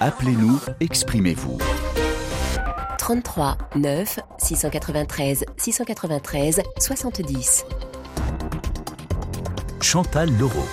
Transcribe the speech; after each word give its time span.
Appelez-nous, 0.00 0.58
exprimez-vous. 0.80 1.58
33 2.98 3.58
9 3.76 4.18
693 4.38 5.44
693 5.56 6.60
70. 6.78 7.64
Chantal 9.80 10.30
Leroux. 10.38 10.68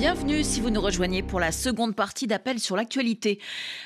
Bienvenue 0.00 0.42
si 0.44 0.62
vous 0.62 0.70
nous 0.70 0.80
rejoignez 0.80 1.22
pour 1.22 1.40
la 1.40 1.52
seconde 1.52 1.94
partie 1.94 2.26
d'appel 2.26 2.58
sur 2.58 2.74
l'actualité. 2.74 3.38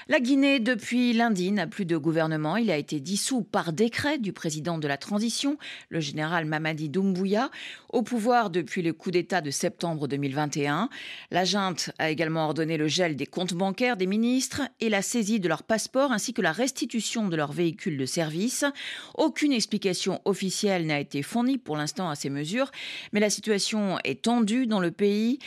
La 0.06 0.20
Guinée, 0.20 0.60
depuis 0.60 1.12
lundi, 1.12 1.50
n'a 1.50 1.66
plus 1.66 1.86
de 1.86 1.96
gouvernement. 1.96 2.56
Il 2.56 2.70
a 2.70 2.76
été 2.76 3.00
dissous 3.00 3.42
par 3.42 3.72
décret 3.72 4.18
du 4.18 4.32
président 4.32 4.78
de 4.78 4.86
la 4.86 4.96
transition, 4.96 5.58
le 5.88 5.98
général 5.98 6.44
Mamadi 6.44 6.88
Doumbouya, 6.88 7.50
au 7.88 8.02
pouvoir 8.02 8.50
depuis 8.50 8.80
le 8.80 8.92
coup 8.92 9.10
d'État 9.10 9.40
de 9.40 9.50
septembre 9.50 10.06
2021. 10.06 10.88
La 11.32 11.44
junte 11.44 11.90
a 11.98 12.10
également 12.10 12.44
ordonné 12.44 12.76
le 12.76 12.86
gel 12.86 13.16
des 13.16 13.26
comptes 13.26 13.54
bancaires 13.54 13.96
des 13.96 14.06
ministres 14.06 14.62
et 14.78 14.90
la 14.90 15.02
saisie 15.02 15.40
de 15.40 15.48
leurs 15.48 15.64
passeports 15.64 16.12
ainsi 16.12 16.32
que 16.32 16.42
la 16.42 16.52
restitution 16.52 17.26
de 17.26 17.34
leurs 17.34 17.50
véhicules 17.50 17.98
de 17.98 18.06
service. 18.06 18.64
Aucune 19.16 19.52
explication 19.52 20.20
officielle 20.26 20.86
n'a 20.86 21.00
été 21.00 21.22
fournie 21.22 21.58
pour 21.58 21.76
l'instant 21.76 22.08
à 22.08 22.14
ces 22.14 22.30
mesures, 22.30 22.70
mais 23.12 23.18
la 23.18 23.30
situation 23.30 23.98
est 24.04 24.22
tendue 24.22 24.68
dans 24.68 24.80
le 24.80 24.92
pays. 24.92 25.40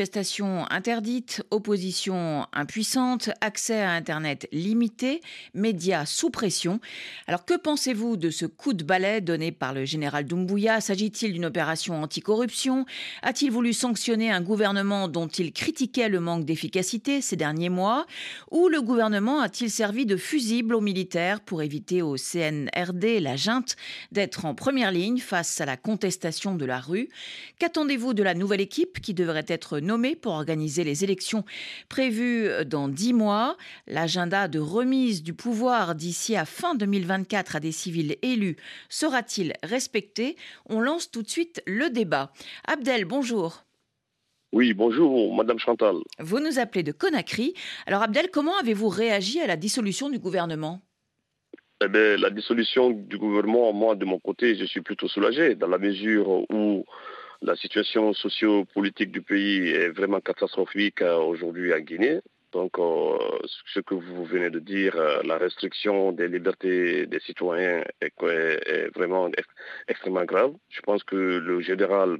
Manifestations 0.00 0.64
interdites, 0.70 1.42
opposition 1.50 2.46
impuissante, 2.54 3.28
accès 3.42 3.82
à 3.82 3.90
Internet 3.90 4.48
limité, 4.50 5.20
médias 5.52 6.06
sous 6.06 6.30
pression. 6.30 6.80
Alors 7.26 7.44
que 7.44 7.52
pensez-vous 7.58 8.16
de 8.16 8.30
ce 8.30 8.46
coup 8.46 8.72
de 8.72 8.82
balai 8.82 9.20
donné 9.20 9.52
par 9.52 9.74
le 9.74 9.84
général 9.84 10.24
Doumbouya? 10.24 10.80
S'agit-il 10.80 11.34
d'une 11.34 11.44
opération 11.44 12.02
anticorruption? 12.02 12.86
A-t-il 13.20 13.50
voulu 13.50 13.74
sanctionner 13.74 14.30
un 14.30 14.40
gouvernement 14.40 15.06
dont 15.06 15.28
il 15.28 15.52
critiquait 15.52 16.08
le 16.08 16.20
manque 16.20 16.46
d'efficacité 16.46 17.20
ces 17.20 17.36
derniers 17.36 17.68
mois? 17.68 18.06
Ou 18.50 18.68
le 18.68 18.80
gouvernement 18.80 19.42
a-t-il 19.42 19.70
servi 19.70 20.06
de 20.06 20.16
fusible 20.16 20.76
aux 20.76 20.80
militaires 20.80 21.42
pour 21.42 21.60
éviter 21.60 22.00
au 22.00 22.16
CNRD, 22.16 23.20
la 23.20 23.36
junte, 23.36 23.76
d'être 24.12 24.46
en 24.46 24.54
première 24.54 24.92
ligne 24.92 25.18
face 25.18 25.60
à 25.60 25.66
la 25.66 25.76
contestation 25.76 26.54
de 26.54 26.64
la 26.64 26.80
rue? 26.80 27.10
Qu'attendez-vous 27.58 28.14
de 28.14 28.22
la 28.22 28.32
nouvelle 28.32 28.62
équipe 28.62 29.02
qui 29.02 29.12
devrait 29.12 29.44
être 29.46 29.78
nommé 29.90 30.14
pour 30.14 30.34
organiser 30.34 30.84
les 30.84 31.02
élections 31.02 31.44
prévues 31.88 32.48
dans 32.64 32.86
dix 32.86 33.12
mois. 33.12 33.56
L'agenda 33.88 34.46
de 34.46 34.60
remise 34.60 35.24
du 35.24 35.34
pouvoir 35.34 35.96
d'ici 35.96 36.36
à 36.36 36.44
fin 36.44 36.76
2024 36.76 37.56
à 37.56 37.60
des 37.60 37.72
civils 37.72 38.16
élus 38.22 38.56
sera-t-il 38.88 39.54
respecté? 39.64 40.36
On 40.68 40.80
lance 40.80 41.10
tout 41.10 41.24
de 41.24 41.28
suite 41.28 41.60
le 41.66 41.90
débat. 41.90 42.32
Abdel, 42.68 43.04
bonjour. 43.04 43.64
Oui, 44.52 44.74
bonjour, 44.74 45.34
Madame 45.34 45.58
Chantal. 45.58 45.96
Vous 46.20 46.38
nous 46.38 46.60
appelez 46.60 46.84
de 46.84 46.92
Conakry. 46.92 47.54
Alors, 47.86 48.02
Abdel, 48.02 48.30
comment 48.30 48.56
avez-vous 48.58 48.88
réagi 48.88 49.40
à 49.40 49.48
la 49.48 49.56
dissolution 49.56 50.08
du 50.08 50.20
gouvernement? 50.20 50.82
Eh 51.84 51.88
bien, 51.88 52.16
la 52.16 52.30
dissolution 52.30 52.90
du 52.90 53.18
gouvernement, 53.18 53.72
moi, 53.72 53.96
de 53.96 54.04
mon 54.04 54.20
côté, 54.20 54.54
je 54.54 54.64
suis 54.66 54.82
plutôt 54.82 55.08
soulagé, 55.08 55.56
dans 55.56 55.66
la 55.66 55.78
mesure 55.78 56.44
où 56.52 56.84
la 57.42 57.56
situation 57.56 58.12
sociopolitique 58.12 59.12
du 59.12 59.22
pays 59.22 59.68
est 59.68 59.88
vraiment 59.88 60.20
catastrophique 60.20 61.00
euh, 61.00 61.16
aujourd'hui 61.16 61.72
en 61.72 61.80
Guinée. 61.80 62.20
Donc, 62.52 62.78
euh, 62.78 63.16
ce 63.72 63.80
que 63.80 63.94
vous 63.94 64.24
venez 64.24 64.50
de 64.50 64.58
dire, 64.58 64.96
euh, 64.96 65.22
la 65.22 65.38
restriction 65.38 66.12
des 66.12 66.28
libertés 66.28 67.06
des 67.06 67.20
citoyens 67.20 67.82
est, 68.00 68.94
vraiment 68.94 69.30
extrêmement 69.88 70.24
grave. 70.24 70.52
Je 70.68 70.80
pense 70.80 71.02
que 71.04 71.16
le 71.16 71.60
général 71.60 72.18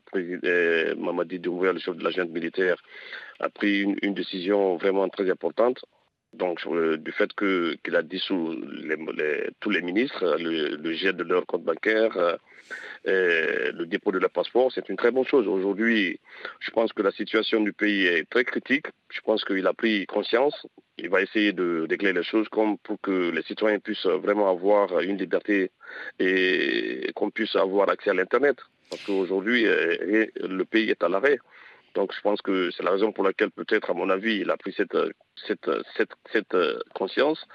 Mamadi 0.96 1.40
Doumbouya, 1.40 1.72
le 1.72 1.80
chef 1.80 1.96
de 1.96 2.04
la 2.08 2.24
militaire, 2.24 2.76
a 3.40 3.50
pris 3.50 3.82
une, 3.82 4.14
décision 4.14 4.76
vraiment 4.76 5.08
très 5.08 5.28
importante. 5.30 5.84
Donc, 6.32 6.60
du 6.98 7.12
fait 7.12 7.30
qu'il 7.34 7.96
a 7.96 8.02
dissous 8.02 8.54
tous 9.58 9.70
les 9.70 9.82
ministres, 9.82 10.36
le, 10.38 10.76
le 10.76 10.92
jet 10.92 11.12
de 11.12 11.24
leur 11.24 11.44
compte 11.44 11.64
bancaire, 11.64 12.38
le 13.04 13.84
dépôt 13.84 14.12
de 14.12 14.18
leur 14.18 14.30
passeport, 14.30 14.70
c'est 14.72 14.88
une 14.88 14.96
très 14.96 15.10
bonne 15.10 15.26
chose. 15.26 15.46
Aujourd'hui, 15.46 16.20
je 16.60 16.70
pense 16.70 16.92
que 16.92 17.02
la 17.02 17.10
situation 17.12 17.60
du 17.60 17.72
pays 17.72 18.06
est 18.06 18.28
très 18.28 18.44
critique. 18.44 18.86
Je 19.10 19.20
pense 19.20 19.44
qu'il 19.44 19.66
a 19.66 19.72
pris 19.72 20.06
conscience. 20.06 20.66
Il 20.98 21.08
va 21.08 21.22
essayer 21.22 21.52
de 21.52 21.86
régler 21.88 22.12
les 22.12 22.22
choses 22.22 22.48
comme 22.48 22.78
pour 22.78 23.00
que 23.00 23.30
les 23.30 23.42
citoyens 23.42 23.78
puissent 23.78 24.06
vraiment 24.06 24.50
avoir 24.50 25.00
une 25.00 25.16
liberté 25.16 25.70
et 26.18 27.10
qu'on 27.14 27.30
puisse 27.30 27.56
avoir 27.56 27.88
accès 27.88 28.10
à 28.10 28.14
l'Internet. 28.14 28.56
Parce 28.90 29.04
qu'aujourd'hui, 29.04 29.66
euh, 29.66 30.26
le 30.36 30.64
pays 30.64 30.90
est 30.90 31.02
à 31.02 31.08
l'arrêt. 31.08 31.38
Donc 31.94 32.12
je 32.14 32.20
pense 32.20 32.40
que 32.42 32.70
c'est 32.70 32.84
la 32.84 32.92
raison 32.92 33.12
pour 33.12 33.24
laquelle 33.24 33.50
peut-être, 33.50 33.90
à 33.90 33.94
mon 33.94 34.10
avis, 34.10 34.36
il 34.36 34.50
a 34.50 34.56
pris 34.56 34.72
cette, 34.72 34.96
cette, 35.46 35.70
cette, 35.96 36.12
cette 36.32 36.56
conscience 36.94 37.46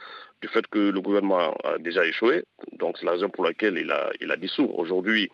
du 0.45 0.51
fait 0.51 0.67
que 0.67 0.91
le 0.97 1.01
gouvernement 1.01 1.55
a 1.63 1.77
déjà 1.79 2.05
échoué. 2.05 2.43
Donc 2.73 2.97
c'est 2.97 3.05
la 3.05 3.13
raison 3.13 3.29
pour 3.29 3.43
laquelle 3.43 3.77
il 3.77 3.91
a, 3.91 4.11
il 4.21 4.31
a 4.31 4.37
dissous. 4.37 4.69
Aujourd'hui, 4.75 5.31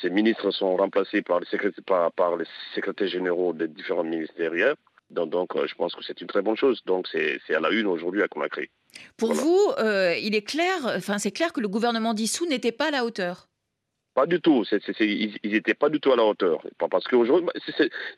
ces 0.00 0.10
ministres 0.10 0.50
sont 0.50 0.76
remplacés 0.76 1.22
par 1.22 1.40
les, 1.40 1.46
secrétaires, 1.46 2.12
par, 2.12 2.36
les 2.36 2.44
secrétaires 2.74 3.08
généraux 3.08 3.52
des 3.54 3.68
différents 3.68 4.04
ministériels. 4.04 4.76
Donc, 5.10 5.30
donc, 5.30 5.48
je 5.66 5.74
pense 5.74 5.94
que 5.96 6.04
c'est 6.04 6.20
une 6.20 6.28
très 6.28 6.42
bonne 6.42 6.56
chose. 6.56 6.82
Donc 6.84 7.08
c'est 7.10 7.54
à 7.54 7.60
la 7.60 7.70
une 7.70 7.86
aujourd'hui 7.86 8.22
à 8.22 8.28
Conakry. 8.28 8.68
Pour 9.16 9.32
vous, 9.32 9.60
euh, 9.78 10.14
il 10.20 10.34
est 10.34 10.46
clair, 10.46 10.78
enfin 10.96 11.18
c'est 11.18 11.30
clair 11.30 11.52
que 11.52 11.60
le 11.60 11.68
gouvernement 11.68 12.12
dissous 12.12 12.46
n'était 12.46 12.72
pas 12.72 12.88
à 12.88 12.90
la 12.90 13.04
hauteur. 13.04 13.49
Pas 14.14 14.26
du 14.26 14.40
tout. 14.40 14.64
ils 15.00 15.38
n'étaient 15.44 15.74
pas 15.74 15.88
du 15.88 16.00
tout 16.00 16.12
à 16.12 16.16
la 16.16 16.24
hauteur. 16.24 16.60
Parce 16.90 17.06
qu'aujourd'hui, 17.06 17.48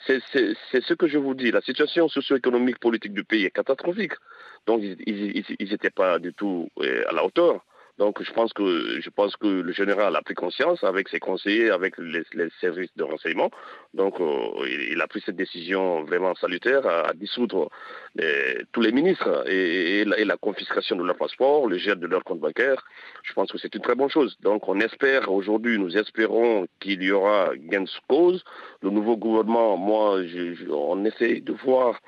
c'est 0.07 0.81
ce 0.81 0.95
que 0.95 1.07
je 1.07 1.19
vous 1.19 1.35
dis. 1.35 1.51
La 1.51 1.61
situation 1.61 2.09
socio-économique 2.09 2.79
politique 2.79 3.13
du 3.13 3.25
pays 3.25 3.45
est 3.45 3.51
catastrophique. 3.51 4.13
Donc, 4.67 4.81
ils 4.83 5.45
n'étaient 5.61 5.91
pas 5.91 6.19
du 6.19 6.33
tout 6.33 6.69
euh, 6.81 7.05
à 7.09 7.13
la 7.13 7.25
hauteur. 7.25 7.63
Donc 7.99 8.23
je 8.23 8.33
pense 8.33 8.53
que 8.53 9.01
je 9.01 9.11
pense 9.11 9.37
que 9.37 9.47
le 9.47 9.73
général 9.73 10.17
a 10.17 10.23
pris 10.23 10.35
conscience 10.35 10.83
avec 10.83 11.09
ses 11.09 11.21
conseillers, 11.21 11.71
avec 11.71 11.99
les, 11.99 12.25
services 12.61 12.95
de 12.97 13.03
renseignement. 13.03 13.51
Donc 13.93 14.21
euh, 14.21 14.67
il, 14.91 15.01
a 15.01 15.07
pris 15.07 15.23
cette 15.25 15.37
décision 15.37 16.03
vraiment 16.05 16.35
salutaire 16.35 16.87
à, 16.87 17.13
dissoudre 17.13 17.69
tous 18.73 18.81
les 18.81 18.93
ministres 18.93 19.49
et, 19.49 20.05
la, 20.05 20.37
confiscation 20.37 20.97
de 20.97 21.05
leur 21.05 21.17
passeport, 21.17 21.67
le 21.67 21.77
jet 21.79 21.97
de 21.97 22.07
leur 22.07 22.25
compte 22.25 22.41
bancaire. 22.41 22.83
Je 23.23 23.33
pense 23.35 23.51
que 23.53 23.59
c'est 23.59 23.75
une 23.75 23.83
très 23.83 23.95
bonne 23.95 24.11
chose. 24.11 24.37
Donc 24.41 24.69
on 24.69 24.81
espère 24.81 25.31
aujourd'hui, 25.31 25.79
nous 25.79 25.97
espérons 25.97 26.67
qu'il 26.81 27.03
y 27.03 27.13
aura 27.13 27.51
gain 27.57 27.83
de 27.83 27.91
cause. 28.09 28.43
Le 28.83 28.91
nouveau 28.91 29.17
gouvernement, 29.17 29.77
moi, 29.77 30.21
on 30.71 31.05
essaie 31.05 31.41
de 31.41 31.53
voir 31.53 32.01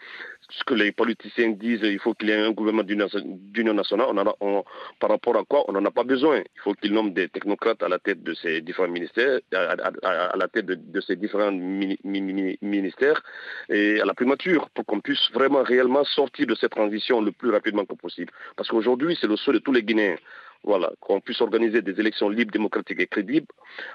ce 0.50 0.64
que 0.64 0.74
les 0.74 0.92
politiciens 0.92 1.50
disent, 1.50 1.80
il 1.82 1.98
faut 1.98 2.14
qu'il 2.14 2.28
y 2.28 2.32
ait 2.32 2.40
un 2.40 2.52
gouvernement 2.52 2.84
d'union 2.84 3.74
nationale. 3.74 4.06
par 5.00 5.10
rapport 5.10 5.36
à 5.36 5.44
quoi 5.44 5.64
On 5.68 5.72
n'en 5.72 5.84
a 5.84 5.90
pas 5.90 6.04
besoin. 6.04 6.38
Il 6.38 6.60
faut 6.62 6.74
qu'il 6.74 6.92
nomme 6.92 7.12
des 7.12 7.28
technocrates 7.28 7.82
à 7.82 7.88
la 7.88 7.98
tête 7.98 8.22
de 8.22 8.34
ces 8.34 8.60
différents 8.60 8.88
ministères, 8.88 9.40
à, 9.52 10.36
la 10.36 10.48
tête 10.48 10.66
de, 10.66 11.00
ces 11.00 11.16
différents 11.16 11.52
ministères 11.52 13.22
et 13.68 14.00
à 14.00 14.04
la 14.04 14.14
primature 14.14 14.68
pour 14.70 14.84
qu'on 14.84 15.00
puisse 15.00 15.30
vraiment 15.32 15.62
réellement 15.62 16.04
sortir 16.04 16.46
de 16.46 16.54
cette 16.54 16.72
transition 16.72 17.20
le 17.20 17.32
plus 17.32 17.50
rapidement 17.50 17.84
que 17.84 17.94
possible. 17.94 18.32
Parce 18.56 18.68
qu'aujourd'hui, 18.68 19.16
c'est 19.20 19.26
le 19.26 19.36
souhait 19.36 19.54
de 19.54 19.58
tous 19.58 19.72
les 19.72 19.82
Guinéens 19.82 20.16
voilà, 20.64 20.90
qu'on 21.00 21.20
puisse 21.20 21.40
organiser 21.40 21.82
des 21.82 21.98
élections 22.00 22.28
libres, 22.28 22.52
démocratiques 22.52 23.00
et 23.00 23.06
crédibles, 23.06 23.46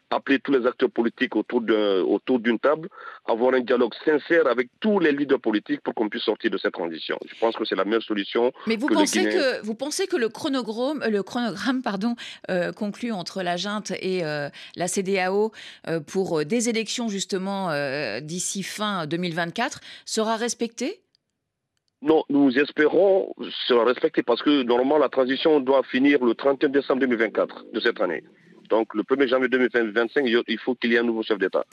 appeler 0.09 0.39
tous 0.39 0.51
les 0.51 0.65
acteurs 0.65 0.91
politiques 0.91 1.35
autour 1.35 1.61
d'une 1.61 2.59
table, 2.59 2.89
avoir 3.27 3.53
un 3.53 3.61
dialogue 3.61 3.93
sincère 4.05 4.47
avec 4.47 4.69
tous 4.79 4.99
les 4.99 5.11
leaders 5.11 5.39
politiques 5.39 5.81
pour 5.81 5.93
qu'on 5.93 6.09
puisse 6.09 6.23
sortir 6.23 6.51
de 6.51 6.57
cette 6.57 6.73
transition. 6.73 7.17
Je 7.25 7.37
pense 7.39 7.55
que 7.55 7.65
c'est 7.65 7.75
la 7.75 7.85
meilleure 7.85 8.03
solution. 8.03 8.51
Mais 8.67 8.75
vous, 8.75 8.87
pensez, 8.87 9.23
que, 9.23 9.65
vous 9.65 9.75
pensez 9.75 10.07
que 10.07 10.15
le 10.15 10.29
chronogramme, 10.29 11.03
le 11.09 11.23
chronogramme 11.23 11.81
pardon, 11.81 12.15
euh, 12.49 12.71
conclu 12.71 13.11
entre 13.11 13.41
la 13.41 13.57
junte 13.57 13.91
et 13.99 14.23
euh, 14.23 14.49
la 14.75 14.87
CDAO 14.87 15.51
euh, 15.87 15.99
pour 15.99 16.45
des 16.45 16.69
élections 16.69 17.09
justement 17.09 17.69
d'ici 18.21 18.63
fin 18.63 19.07
2024 19.07 19.81
sera 20.05 20.35
respecté? 20.35 21.01
Non, 22.01 22.23
nous 22.29 22.57
espérons 22.57 23.33
se 23.67 23.73
respecter 23.73 24.23
parce 24.23 24.41
que 24.41 24.63
normalement 24.63 24.97
la 24.97 25.09
transition 25.09 25.59
doit 25.59 25.83
finir 25.83 26.23
le 26.23 26.33
31 26.33 26.69
décembre 26.69 27.01
2024 27.01 27.65
de 27.73 27.79
cette 27.81 27.99
année. 27.99 28.23
Donc 28.69 28.93
le 28.93 29.03
1er 29.03 29.27
janvier 29.27 29.49
2025, 29.49 30.25
il 30.47 30.59
faut 30.59 30.75
qu'il 30.75 30.91
y 30.91 30.95
ait 30.95 30.99
un 30.99 31.03
nouveau 31.03 31.23
chef 31.23 31.37
d'État. 31.39 31.65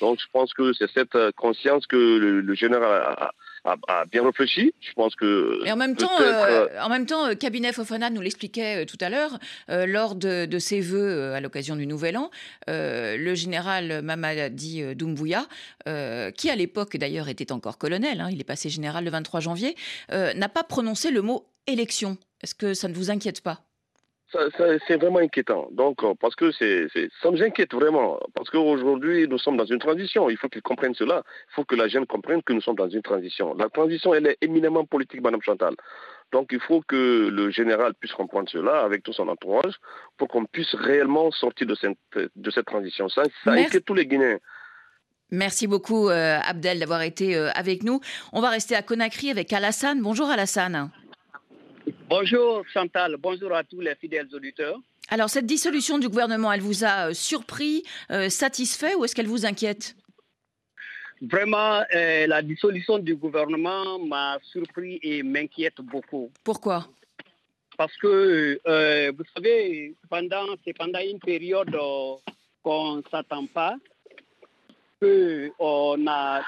Donc 0.00 0.18
je 0.20 0.26
pense 0.32 0.52
que 0.52 0.72
c'est 0.72 0.90
cette 0.90 1.16
conscience 1.36 1.86
que 1.86 1.96
le, 1.96 2.54
général 2.54 2.84
a, 2.84 3.32
a, 3.64 4.04
bien 4.06 4.24
réfléchi. 4.24 4.72
Je 4.80 4.92
pense 4.92 5.14
que. 5.14 5.60
Et 5.64 5.72
en 5.72 5.76
même 5.76 5.96
temps, 5.96 6.20
euh, 6.20 6.68
euh, 6.70 6.80
en 6.80 6.88
même 6.88 7.06
temps, 7.06 7.26
euh, 7.26 7.34
cabinet 7.34 7.72
Fofana 7.72 8.10
nous 8.10 8.20
l'expliquait 8.20 8.86
tout 8.86 8.98
à 9.00 9.08
l'heure 9.08 9.38
lors 9.68 10.14
de, 10.14 10.58
ses 10.58 10.80
vœux 10.80 11.34
à 11.34 11.40
l'occasion 11.40 11.76
du 11.76 11.86
Nouvel 11.86 12.16
An, 12.16 12.30
le 12.66 13.34
général 13.34 14.02
Mamadi 14.02 14.94
Doumbouya, 14.94 15.46
qui 15.84 16.50
à 16.50 16.56
l'époque 16.56 16.96
d'ailleurs 16.96 17.28
était 17.28 17.52
encore 17.52 17.78
colonel, 17.78 18.20
hein, 18.20 18.28
il 18.30 18.40
est 18.40 18.44
passé 18.44 18.68
général 18.68 19.04
le 19.04 19.10
23 19.10 19.40
janvier, 19.40 19.76
n'a 20.10 20.48
pas 20.48 20.64
prononcé 20.64 21.10
le 21.10 21.22
mot 21.22 21.46
élection. 21.66 22.18
Est-ce 22.42 22.54
que 22.54 22.74
ça 22.74 22.88
ne 22.88 22.94
vous 22.94 23.10
inquiète 23.10 23.42
pas? 23.42 23.67
C'est 24.30 24.96
vraiment 24.96 25.20
inquiétant. 25.20 25.68
Donc, 25.72 26.02
euh, 26.02 26.14
parce 26.20 26.34
que 26.34 26.52
c'est, 26.52 26.88
ça 27.22 27.30
nous 27.30 27.42
inquiète 27.42 27.72
vraiment. 27.72 28.18
Parce 28.34 28.50
qu'aujourd'hui, 28.50 29.26
nous 29.26 29.38
sommes 29.38 29.56
dans 29.56 29.64
une 29.64 29.78
transition. 29.78 30.28
Il 30.28 30.36
faut 30.36 30.48
qu'ils 30.48 30.62
comprennent 30.62 30.94
cela. 30.94 31.22
Il 31.50 31.54
faut 31.54 31.64
que 31.64 31.74
la 31.74 31.88
jeune 31.88 32.06
comprenne 32.06 32.42
que 32.42 32.52
nous 32.52 32.60
sommes 32.60 32.76
dans 32.76 32.88
une 32.88 33.02
transition. 33.02 33.54
La 33.54 33.68
transition, 33.68 34.12
elle 34.12 34.26
est 34.26 34.38
éminemment 34.42 34.84
politique, 34.84 35.22
Madame 35.22 35.42
Chantal. 35.42 35.74
Donc, 36.32 36.48
il 36.52 36.60
faut 36.60 36.82
que 36.86 37.28
le 37.28 37.50
général 37.50 37.94
puisse 37.94 38.12
comprendre 38.12 38.48
cela 38.50 38.82
avec 38.82 39.02
tout 39.02 39.14
son 39.14 39.28
entourage 39.28 39.74
pour 40.18 40.28
qu'on 40.28 40.44
puisse 40.44 40.74
réellement 40.74 41.30
sortir 41.30 41.66
de 41.66 41.74
cette, 41.74 41.96
de 42.36 42.50
cette 42.50 42.66
transition. 42.66 43.08
Ça, 43.08 43.22
ça 43.44 43.52
inquiète 43.52 43.86
tous 43.86 43.94
les 43.94 44.06
Guinéens. 44.06 44.38
Merci 45.30 45.66
beaucoup, 45.66 46.08
euh, 46.08 46.38
Abdel, 46.42 46.80
d'avoir 46.80 47.02
été 47.02 47.36
euh, 47.36 47.50
avec 47.54 47.82
nous. 47.82 48.00
On 48.32 48.40
va 48.40 48.50
rester 48.50 48.74
à 48.74 48.82
Conakry 48.82 49.30
avec 49.30 49.52
Alassane. 49.52 50.00
Bonjour, 50.00 50.28
Alassane. 50.28 50.90
Bonjour 52.08 52.64
Chantal, 52.72 53.16
bonjour 53.18 53.54
à 53.54 53.62
tous 53.62 53.82
les 53.82 53.94
fidèles 53.94 54.28
auditeurs. 54.32 54.78
Alors 55.10 55.28
cette 55.28 55.44
dissolution 55.44 55.98
du 55.98 56.08
gouvernement, 56.08 56.50
elle 56.50 56.62
vous 56.62 56.82
a 56.82 57.08
euh, 57.08 57.12
surpris, 57.12 57.82
euh, 58.10 58.30
satisfait 58.30 58.94
ou 58.94 59.04
est-ce 59.04 59.14
qu'elle 59.14 59.26
vous 59.26 59.44
inquiète? 59.44 59.94
Vraiment, 61.20 61.82
euh, 61.94 62.26
la 62.26 62.40
dissolution 62.40 62.98
du 62.98 63.14
gouvernement 63.14 63.98
m'a 63.98 64.38
surpris 64.42 64.98
et 65.02 65.22
m'inquiète 65.22 65.82
beaucoup. 65.82 66.30
Pourquoi? 66.44 66.86
Parce 67.76 67.94
que, 67.98 68.58
vous 69.10 69.24
savez, 69.36 69.94
pendant, 70.08 70.46
c'est 70.64 70.72
pendant 70.72 71.00
une 71.00 71.18
période 71.20 71.76
qu'on 72.62 72.96
ne 72.96 73.02
s'attend 73.10 73.46
pas 73.46 73.76
qu'on 75.00 76.06
a 76.08 76.42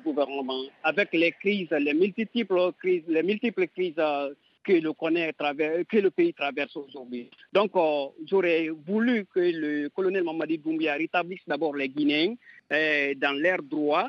gouvernement, 0.00 0.62
avec 0.82 1.12
les 1.12 1.32
crises, 1.32 1.70
les 1.70 1.94
multiples 1.94 2.72
crises, 2.78 3.04
les 3.08 3.22
multiples 3.22 3.66
crises 3.68 3.94
euh, 3.98 4.34
que 4.62 4.72
le, 4.72 6.10
pays 6.10 6.34
traverse 6.34 6.76
aujourd'hui. 6.76 7.30
Donc, 7.52 7.70
euh, 7.74 8.06
j'aurais 8.26 8.68
voulu 8.68 9.26
que 9.32 9.40
le 9.40 9.88
colonel 9.88 10.24
Mamadi 10.24 10.58
Doumbia 10.58 10.94
rétablisse 10.94 11.40
d'abord 11.46 11.74
les 11.74 11.88
Guinéens 11.88 12.34
euh, 12.72 13.14
dans 13.16 13.32
leur 13.32 13.62
droit 13.62 14.08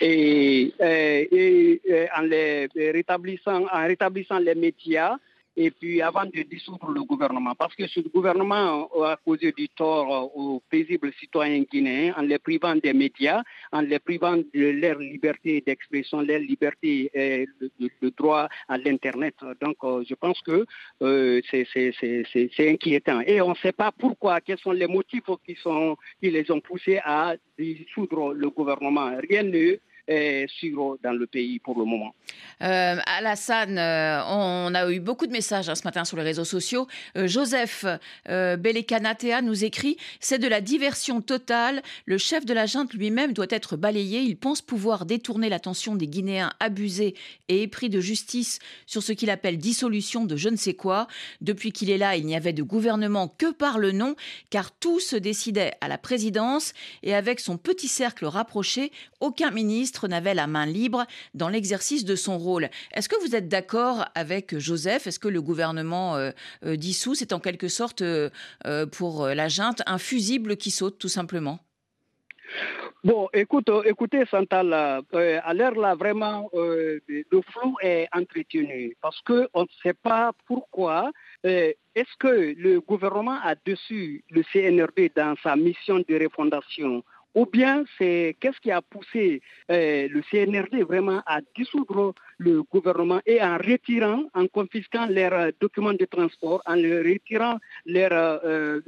et, 0.00 0.72
en 2.16 2.22
rétablissant, 2.76 3.66
en 3.72 3.86
rétablissant 3.86 4.38
les 4.38 4.54
médias 4.54 5.16
et 5.56 5.70
puis 5.70 6.02
avant 6.02 6.24
de 6.24 6.42
dissoudre 6.42 6.90
le 6.90 7.02
gouvernement. 7.04 7.54
Parce 7.54 7.74
que 7.74 7.86
ce 7.86 8.00
gouvernement 8.00 8.88
a 9.02 9.16
causé 9.24 9.52
du 9.52 9.68
tort 9.68 10.36
aux 10.36 10.62
paisibles 10.70 11.12
citoyens 11.20 11.62
guinéens 11.70 12.14
en 12.16 12.22
les 12.22 12.38
privant 12.38 12.74
des 12.76 12.92
médias, 12.92 13.42
en 13.72 13.80
les 13.80 13.98
privant 13.98 14.36
de 14.36 14.70
leur 14.70 14.98
liberté 14.98 15.62
d'expression, 15.64 16.20
leur 16.20 16.40
liberté 16.40 17.10
et 17.14 17.46
le, 17.60 18.10
droit 18.10 18.48
à 18.68 18.78
l'Internet. 18.78 19.34
Donc 19.60 19.76
euh, 19.84 20.04
je 20.08 20.14
pense 20.14 20.40
que 20.42 20.64
euh, 21.02 21.40
c'est 21.50 22.70
inquiétant. 22.70 23.20
Et 23.26 23.40
on 23.40 23.50
ne 23.50 23.56
sait 23.56 23.72
pas 23.72 23.92
pourquoi, 23.92 24.40
quels 24.40 24.58
sont 24.58 24.72
les 24.72 24.86
motifs 24.86 25.24
qui, 25.46 25.54
qui 25.54 26.30
les 26.30 26.50
ont 26.50 26.60
poussés 26.60 27.00
à 27.04 27.34
dissoudre 27.58 28.32
le 28.32 28.50
gouvernement. 28.50 29.10
Rien 29.28 29.42
ne 29.44 29.78
sur 30.48 30.98
dans 31.02 31.12
le 31.12 31.26
pays 31.26 31.58
pour 31.58 31.78
le 31.78 31.84
moment. 31.84 32.14
Euh, 32.62 32.96
Alassane, 33.06 33.78
euh, 33.78 34.22
on 34.28 34.74
a 34.74 34.90
eu 34.90 35.00
beaucoup 35.00 35.26
de 35.26 35.32
messages 35.32 35.68
hein, 35.68 35.74
ce 35.74 35.84
matin 35.84 36.04
sur 36.04 36.16
les 36.16 36.22
réseaux 36.22 36.44
sociaux. 36.44 36.86
Euh, 37.16 37.26
Joseph 37.26 37.84
euh, 38.28 38.56
Belekanatea 38.56 39.42
nous 39.42 39.64
écrit 39.64 39.96
C'est 40.20 40.38
de 40.38 40.48
la 40.48 40.60
diversion 40.60 41.20
totale. 41.20 41.82
Le 42.06 42.18
chef 42.18 42.44
de 42.44 42.54
la 42.54 42.66
junte 42.66 42.92
lui-même 42.94 43.32
doit 43.32 43.46
être 43.50 43.76
balayé. 43.76 44.20
Il 44.20 44.36
pense 44.36 44.62
pouvoir 44.62 45.06
détourner 45.06 45.48
l'attention 45.48 45.94
des 45.94 46.06
Guinéens 46.06 46.52
abusés 46.60 47.14
et 47.48 47.62
épris 47.62 47.88
de 47.88 48.00
justice 48.00 48.58
sur 48.86 49.02
ce 49.02 49.12
qu'il 49.12 49.30
appelle 49.30 49.58
dissolution 49.58 50.24
de 50.24 50.36
je 50.36 50.48
ne 50.48 50.56
sais 50.56 50.74
quoi. 50.74 51.06
Depuis 51.40 51.72
qu'il 51.72 51.90
est 51.90 51.98
là, 51.98 52.16
il 52.16 52.26
n'y 52.26 52.36
avait 52.36 52.52
de 52.52 52.62
gouvernement 52.62 53.28
que 53.28 53.52
par 53.52 53.78
le 53.78 53.92
nom, 53.92 54.14
car 54.50 54.70
tout 54.72 55.00
se 55.00 55.16
décidait 55.16 55.72
à 55.80 55.88
la 55.88 55.98
présidence 55.98 56.72
et 57.02 57.14
avec 57.14 57.40
son 57.40 57.56
petit 57.56 57.88
cercle 57.88 58.26
rapproché, 58.26 58.92
aucun 59.20 59.50
ministre 59.50 59.93
n'avait 60.02 60.34
la 60.34 60.46
main 60.46 60.66
libre 60.66 61.06
dans 61.34 61.48
l'exercice 61.48 62.04
de 62.04 62.16
son 62.16 62.38
rôle. 62.38 62.68
Est-ce 62.92 63.08
que 63.08 63.20
vous 63.20 63.34
êtes 63.34 63.48
d'accord 63.48 64.04
avec 64.14 64.58
Joseph? 64.58 65.06
Est-ce 65.06 65.18
que 65.18 65.28
le 65.28 65.40
gouvernement 65.40 66.16
euh, 66.16 66.30
euh, 66.64 66.76
dissous, 66.76 67.14
c'est 67.14 67.32
en 67.32 67.40
quelque 67.40 67.68
sorte 67.68 68.02
euh, 68.02 68.30
pour 68.92 69.26
la 69.26 69.48
junte 69.48 69.82
un 69.86 69.98
fusible 69.98 70.56
qui 70.56 70.70
saute 70.70 70.98
tout 70.98 71.08
simplement? 71.08 71.58
Bon, 73.02 73.28
écoute, 73.34 73.70
écoutez, 73.84 74.24
Santal, 74.30 74.72
à 74.72 75.54
l'heure 75.54 75.74
là, 75.74 75.94
vraiment, 75.94 76.48
le 76.54 77.40
flou 77.52 77.76
est 77.82 78.08
entretenu 78.12 78.96
parce 79.02 79.20
qu'on 79.22 79.62
ne 79.62 79.68
sait 79.82 79.92
pas 79.94 80.32
pourquoi. 80.46 81.10
Est-ce 81.42 82.16
que 82.18 82.54
le 82.56 82.80
gouvernement 82.80 83.38
a 83.42 83.54
dessus 83.66 84.24
le 84.30 84.42
CNRD 84.52 85.12
dans 85.14 85.34
sa 85.42 85.54
mission 85.54 85.98
de 85.98 86.22
refondation? 86.22 87.04
Ou 87.34 87.46
bien 87.46 87.84
c'est 87.98 88.36
qu'est-ce 88.40 88.60
qui 88.60 88.70
a 88.70 88.80
poussé 88.80 89.42
euh, 89.70 90.08
le 90.08 90.22
CNRD 90.30 90.84
vraiment 90.86 91.22
à 91.26 91.40
dissoudre 91.56 92.14
le 92.38 92.62
gouvernement 92.62 93.20
et 93.26 93.42
en 93.42 93.56
retirant, 93.56 94.24
en 94.34 94.46
confisquant 94.46 95.06
leurs 95.06 95.32
euh, 95.32 95.50
documents 95.60 95.92
de 95.92 96.04
transport, 96.04 96.62
en 96.66 96.76
retirant 96.76 97.58
leurs 97.86 98.40
euh, 98.44 98.80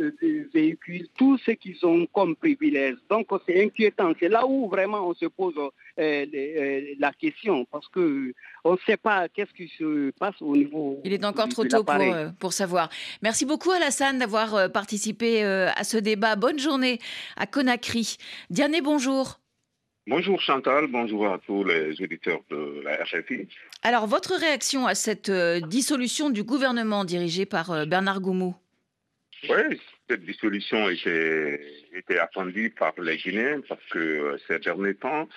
véhicules, 0.54 1.08
tout 1.16 1.38
ce 1.38 1.52
qu'ils 1.52 1.84
ont 1.84 2.06
comme 2.06 2.36
privilège. 2.36 2.96
Donc 3.10 3.28
c'est 3.46 3.62
inquiétant. 3.62 4.12
C'est 4.18 4.28
là 4.28 4.46
où 4.46 4.68
vraiment 4.68 5.08
on 5.08 5.14
se 5.14 5.26
pose 5.26 5.54
la 5.96 7.12
question 7.12 7.64
parce 7.66 7.88
que 7.88 8.32
on 8.64 8.72
ne 8.72 8.78
sait 8.86 8.96
pas 8.96 9.28
qu'est-ce 9.28 9.52
qui 9.52 9.68
se 9.78 10.10
passe 10.18 10.40
au 10.40 10.56
niveau. 10.56 11.00
Il 11.04 11.12
est 11.12 11.24
encore 11.24 11.48
trop 11.48 11.64
tôt 11.64 11.84
pour, 11.84 11.96
pour, 12.38 12.52
savoir. 12.52 12.90
Merci 13.22 13.46
beaucoup 13.46 13.70
Alassane 13.70 14.18
d'avoir 14.18 14.70
participé 14.72 15.42
à 15.42 15.84
ce 15.84 15.96
débat. 15.96 16.36
Bonne 16.36 16.58
journée 16.58 16.98
à 17.36 17.46
Conakry. 17.46 18.16
Diane, 18.50 18.76
bonjour. 18.82 19.40
Bonjour 20.08 20.40
Chantal, 20.40 20.86
bonjour 20.86 21.26
à 21.26 21.38
tous 21.38 21.64
les 21.64 22.00
auditeurs 22.00 22.40
de 22.48 22.80
la 22.84 23.02
RFI. 23.02 23.48
Alors, 23.82 24.06
votre 24.06 24.36
réaction 24.36 24.86
à 24.86 24.94
cette 24.94 25.30
euh, 25.30 25.58
dissolution 25.58 26.30
du 26.30 26.44
gouvernement 26.44 27.04
dirigé 27.04 27.44
par 27.44 27.72
euh, 27.72 27.86
Bernard 27.86 28.20
Goumou? 28.20 28.54
Oui, 29.48 29.80
cette 30.08 30.24
dissolution 30.24 30.88
était, 30.88 31.60
était 31.92 32.20
attendue 32.20 32.70
par 32.70 32.92
les 33.02 33.16
Guinéens 33.16 33.62
parce 33.68 33.82
que 33.90 33.98
euh, 33.98 34.38
ces 34.46 34.60
derniers 34.60 34.94
temps, 34.94 35.28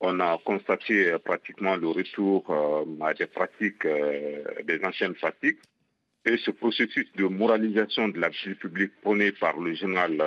on 0.00 0.20
a 0.20 0.38
constaté 0.44 1.16
pratiquement 1.24 1.76
le 1.76 1.88
retour 1.88 2.44
à 3.00 3.14
des 3.14 3.26
pratiques, 3.26 3.86
des 4.64 4.84
anciennes 4.84 5.14
pratiques. 5.14 5.58
Et 6.24 6.36
ce 6.36 6.50
processus 6.50 7.06
de 7.16 7.24
moralisation 7.24 8.08
de 8.08 8.20
la 8.20 8.28
vie 8.28 8.54
publique 8.54 8.92
prôné 9.00 9.32
par 9.32 9.58
le 9.58 9.74
général 9.74 10.22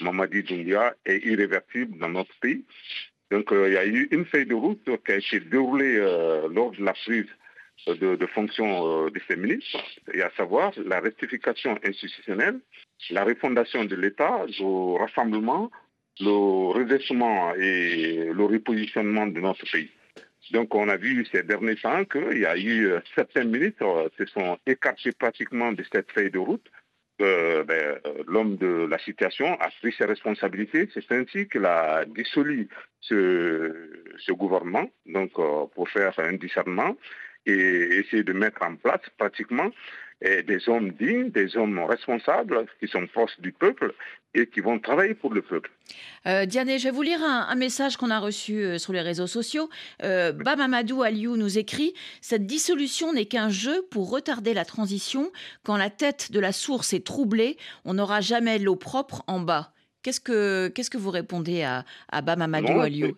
Mamadi 0.00 0.42
Doumbia 0.42 0.94
est 1.04 1.24
irréversible 1.24 1.98
dans 1.98 2.08
notre 2.08 2.34
pays. 2.40 2.64
Donc 3.30 3.52
euh, 3.52 3.68
il 3.68 3.74
y 3.74 3.78
a 3.78 3.86
eu 3.86 4.08
une 4.10 4.26
feuille 4.26 4.46
de 4.46 4.54
route 4.54 4.84
qui 5.04 5.12
a 5.12 5.16
été 5.16 5.40
déroulée 5.40 5.96
euh, 5.96 6.48
lors 6.48 6.72
de 6.72 6.84
la 6.84 6.92
prise 6.92 7.26
de, 7.86 8.14
de 8.14 8.26
fonction 8.26 9.06
euh, 9.06 9.10
de 9.10 9.20
ces 9.26 9.36
ministres, 9.36 9.78
et 10.12 10.22
à 10.22 10.30
savoir 10.36 10.72
la 10.84 11.00
rectification 11.00 11.78
institutionnelle, 11.82 12.60
la 13.10 13.24
refondation 13.24 13.84
de 13.84 13.96
l'État, 13.96 14.44
le 14.46 14.98
rassemblement, 14.98 15.70
le 16.20 16.72
redressement 16.72 17.54
et 17.54 18.30
le 18.32 18.44
repositionnement 18.44 19.26
de 19.26 19.40
notre 19.40 19.70
pays. 19.70 19.90
Donc 20.50 20.74
on 20.74 20.88
a 20.88 20.96
vu 20.96 21.26
ces 21.32 21.42
derniers 21.42 21.76
temps 21.76 22.04
qu'il 22.04 22.38
y 22.38 22.46
a 22.46 22.56
eu 22.56 22.92
certains 23.14 23.44
ministres 23.44 24.10
qui 24.16 24.24
se 24.24 24.32
sont 24.32 24.58
écartés 24.66 25.12
pratiquement 25.12 25.72
de 25.72 25.84
cette 25.92 26.10
feuille 26.12 26.30
de 26.30 26.38
route 26.38 26.68
ben, 27.22 28.00
euh, 28.06 28.24
l'homme 28.26 28.56
de 28.56 28.86
la 28.90 28.98
situation 28.98 29.54
a 29.60 29.68
pris 29.80 29.92
ses 29.96 30.04
responsabilités. 30.04 30.88
C'est 30.92 31.12
ainsi 31.12 31.48
qu'il 31.48 31.64
a 31.64 32.04
dissolu 32.04 32.68
ce, 33.00 34.32
gouvernement 34.32 34.88
donc, 35.06 35.30
euh, 35.38 35.66
pour 35.74 35.88
faire 35.88 36.18
un 36.18 36.32
discernement 36.32 36.96
et 37.46 37.52
essayer 37.52 38.24
de 38.24 38.32
mettre 38.32 38.62
en 38.62 38.76
place 38.76 39.02
pratiquement 39.18 39.70
des 40.22 40.68
hommes 40.68 40.90
dignes, 40.92 41.30
des 41.30 41.56
hommes 41.56 41.78
responsables 41.80 42.66
qui 42.80 42.88
sont 42.88 43.06
proches 43.06 43.38
du 43.40 43.52
peuple 43.52 43.94
et 44.34 44.46
qui 44.46 44.60
vont 44.60 44.78
travailler 44.78 45.14
pour 45.14 45.32
le 45.34 45.42
peuple. 45.42 45.70
Euh, 46.26 46.46
Diane, 46.46 46.78
je 46.78 46.84
vais 46.84 46.90
vous 46.90 47.02
lire 47.02 47.22
un, 47.22 47.54
message 47.54 47.96
qu'on 47.96 48.10
a 48.10 48.18
reçu 48.18 48.64
euh, 48.64 48.78
sur 48.78 48.92
les 48.92 49.00
réseaux 49.00 49.26
sociaux. 49.26 49.68
Euh, 50.02 50.32
Bamamadou 50.32 51.02
Aliou 51.02 51.36
nous 51.36 51.58
écrit 51.58 51.92
Cette 52.20 52.46
dissolution 52.46 53.12
n'est 53.12 53.26
qu'un 53.26 53.50
jeu 53.50 53.86
pour 53.90 54.10
retarder 54.10 54.54
la 54.54 54.64
transition. 54.64 55.30
Quand 55.64 55.76
la 55.76 55.90
tête 55.90 56.32
de 56.32 56.40
la 56.40 56.52
source 56.52 56.92
est 56.92 57.04
troublée, 57.04 57.56
on 57.84 57.94
n'aura 57.94 58.20
jamais 58.20 58.58
l'eau 58.58 58.76
propre 58.76 59.22
en 59.26 59.40
bas. 59.40 59.72
Qu'est-ce 60.02 60.20
que, 60.20 60.68
qu'est-ce 60.68 60.90
que 60.90 60.98
vous 60.98 61.10
répondez 61.10 61.62
à, 61.62 61.84
à 62.10 62.22
Bamamadou 62.22 62.80
Aliou 62.80 63.16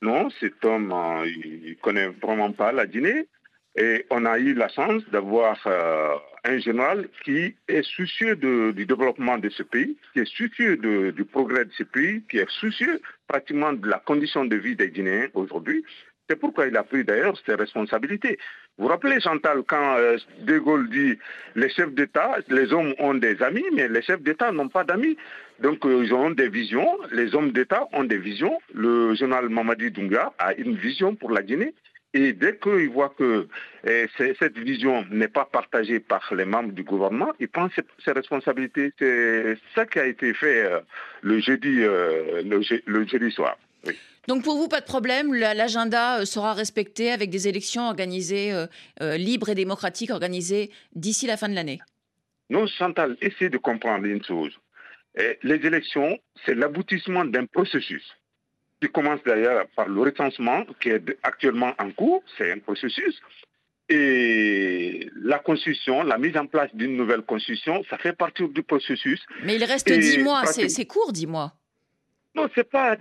Non, 0.00 0.30
cet 0.40 0.64
homme, 0.64 0.94
il 1.26 1.70
ne 1.70 1.74
connaît 1.74 2.08
vraiment 2.08 2.52
pas 2.52 2.72
la 2.72 2.86
Guinée. 2.86 3.28
Et 3.76 4.06
on 4.10 4.24
a 4.24 4.38
eu 4.38 4.54
la 4.54 4.68
chance 4.68 5.02
d'avoir 5.12 5.58
euh, 5.66 6.14
un 6.44 6.58
général 6.58 7.08
qui 7.24 7.54
est 7.68 7.82
soucieux 7.82 8.36
du 8.36 8.86
développement 8.86 9.36
de 9.36 9.50
ce 9.50 9.62
pays, 9.62 9.96
qui 10.12 10.20
est 10.20 10.36
soucieux 10.36 10.76
du 10.76 11.24
progrès 11.24 11.64
de 11.66 11.72
ce 11.72 11.82
pays, 11.82 12.22
qui 12.30 12.38
est 12.38 12.50
soucieux 12.50 13.00
pratiquement 13.28 13.72
de 13.72 13.86
la 13.86 13.98
condition 13.98 14.44
de 14.44 14.56
vie 14.56 14.76
des 14.76 14.90
Guinéens 14.90 15.28
aujourd'hui. 15.34 15.84
C'est 16.28 16.36
pourquoi 16.36 16.66
il 16.66 16.76
a 16.76 16.82
pris 16.82 17.04
d'ailleurs 17.04 17.38
ses 17.44 17.54
responsabilités. 17.54 18.38
Vous 18.78 18.84
vous 18.84 18.90
rappelez, 18.90 19.20
Chantal, 19.20 19.62
quand 19.66 19.96
euh, 19.96 20.16
De 20.40 20.58
Gaulle 20.58 20.88
dit 20.90 21.18
les 21.54 21.70
chefs 21.70 21.92
d'État, 21.92 22.38
les 22.48 22.72
hommes 22.72 22.94
ont 22.98 23.14
des 23.14 23.40
amis, 23.42 23.64
mais 23.72 23.88
les 23.88 24.02
chefs 24.02 24.22
d'État 24.22 24.50
n'ont 24.52 24.68
pas 24.68 24.84
d'amis. 24.84 25.16
Donc 25.60 25.86
euh, 25.86 26.02
ils 26.04 26.12
ont 26.12 26.30
des 26.30 26.48
visions, 26.48 26.98
les 27.12 27.34
hommes 27.34 27.52
d'État 27.52 27.86
ont 27.92 28.04
des 28.04 28.18
visions. 28.18 28.58
Le 28.74 29.14
journal 29.14 29.48
Mamadi 29.48 29.92
Dunga 29.92 30.32
a 30.38 30.54
une 30.54 30.76
vision 30.76 31.14
pour 31.14 31.30
la 31.30 31.42
Guinée. 31.42 31.74
Et 32.16 32.32
dès 32.32 32.56
qu'il 32.56 32.88
voit 32.90 33.10
que 33.10 33.46
eh, 33.86 34.06
cette 34.16 34.58
vision 34.58 35.04
n'est 35.10 35.28
pas 35.28 35.44
partagée 35.44 36.00
par 36.00 36.32
les 36.34 36.44
membres 36.44 36.72
du 36.72 36.82
gouvernement, 36.82 37.32
il 37.40 37.48
prend 37.48 37.68
ses, 38.04 38.12
responsabilités. 38.12 38.92
C'est 38.98 39.58
ça 39.74 39.86
qui 39.86 39.98
a 39.98 40.06
été 40.06 40.32
fait 40.34 40.64
euh, 40.64 40.80
le, 41.22 41.40
jeudi, 41.40 41.80
le, 41.80 43.06
jeudi 43.06 43.30
soir. 43.30 43.56
Donc 44.28 44.42
pour 44.42 44.56
vous, 44.56 44.68
pas 44.68 44.80
de 44.80 44.86
problème, 44.86 45.32
l'agenda 45.34 46.20
euh, 46.20 46.24
sera 46.24 46.52
respecté 46.52 47.12
avec 47.12 47.30
des 47.30 47.46
élections 47.46 47.86
organisées 47.86 48.52
euh, 48.52 48.66
euh, 49.00 49.16
libres 49.16 49.50
et 49.50 49.54
démocratiques 49.54 50.10
organisées 50.10 50.70
d'ici 50.94 51.26
la 51.26 51.36
fin 51.36 51.48
de 51.48 51.54
l'année 51.54 51.80
Non, 52.50 52.66
Chantal, 52.66 53.16
essayez 53.20 53.50
de 53.50 53.58
comprendre 53.58 54.04
une 54.04 54.24
chose. 54.24 54.52
les 55.42 55.66
élections, 55.66 56.18
c'est 56.44 56.54
l'aboutissement 56.54 57.24
d'un 57.24 57.46
processus 57.46 58.04
qui 58.80 58.88
commence 58.88 59.20
d'ailleurs 59.24 59.66
par 59.74 59.88
le 59.88 60.00
recensement 60.00 60.64
qui 60.80 60.90
est 60.90 61.18
actuellement 61.22 61.72
en 61.78 61.90
cours, 61.90 62.22
c'est 62.36 62.52
un 62.52 62.58
processus. 62.58 63.20
Et 63.88 65.08
la 65.22 65.38
constitution, 65.38 66.02
la 66.02 66.18
mise 66.18 66.36
en 66.36 66.46
place 66.46 66.74
d'une 66.74 66.96
nouvelle 66.96 67.22
constitution, 67.22 67.84
ça 67.88 67.98
fait 67.98 68.12
partie 68.12 68.48
du 68.48 68.62
processus. 68.62 69.24
Mais 69.44 69.56
il 69.56 69.64
reste 69.64 69.90
dix 69.90 70.18
mois, 70.18 70.44
c'est 70.46 70.86
court 70.86 71.12
dix 71.12 71.26
mois. 71.26 71.52
Non, 72.34 72.50
ce 72.54 72.60
n'est 72.60 72.64
pas, 72.64 72.96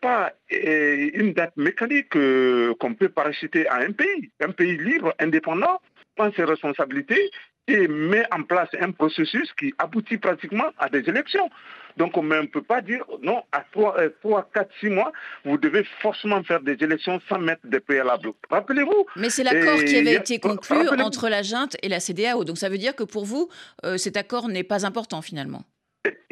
pas 0.00 0.32
euh, 0.52 1.10
une 1.14 1.32
date 1.32 1.56
mécanique 1.56 2.16
euh, 2.16 2.74
qu'on 2.80 2.94
peut 2.94 3.08
parachuter 3.08 3.68
à 3.68 3.76
un 3.76 3.92
pays. 3.92 4.32
Un 4.40 4.50
pays 4.50 4.76
libre, 4.76 5.14
indépendant, 5.20 5.80
prend 6.16 6.32
ses 6.32 6.42
responsabilités 6.42 7.30
et 7.68 7.86
met 7.86 8.24
en 8.32 8.42
place 8.42 8.68
un 8.80 8.90
processus 8.90 9.52
qui 9.52 9.72
aboutit 9.78 10.18
pratiquement 10.18 10.70
à 10.78 10.88
des 10.88 11.08
élections. 11.08 11.48
Donc 11.96 12.16
on 12.16 12.22
ne 12.22 12.46
peut 12.46 12.62
pas 12.62 12.80
dire, 12.80 13.04
non, 13.22 13.42
à 13.52 13.64
3, 13.72 13.96
3, 14.22 14.50
4, 14.52 14.70
6 14.80 14.88
mois, 14.90 15.12
vous 15.44 15.58
devez 15.58 15.84
forcément 16.00 16.42
faire 16.42 16.60
des 16.60 16.76
élections 16.80 17.20
sans 17.28 17.38
mettre 17.38 17.66
des 17.66 17.80
préalables. 17.80 18.30
Rappelez-vous. 18.50 19.06
Mais 19.16 19.30
c'est 19.30 19.44
l'accord 19.44 19.78
qui 19.84 19.96
avait 19.96 20.14
été 20.14 20.38
conclu 20.38 20.88
entre 20.88 21.28
la 21.28 21.42
junte 21.42 21.76
et 21.82 21.88
la 21.88 22.00
CDAO. 22.00 22.44
Donc 22.44 22.58
ça 22.58 22.68
veut 22.68 22.78
dire 22.78 22.94
que 22.94 23.04
pour 23.04 23.24
vous, 23.24 23.48
euh, 23.84 23.96
cet 23.96 24.16
accord 24.16 24.48
n'est 24.48 24.64
pas 24.64 24.86
important 24.86 25.22
finalement 25.22 25.64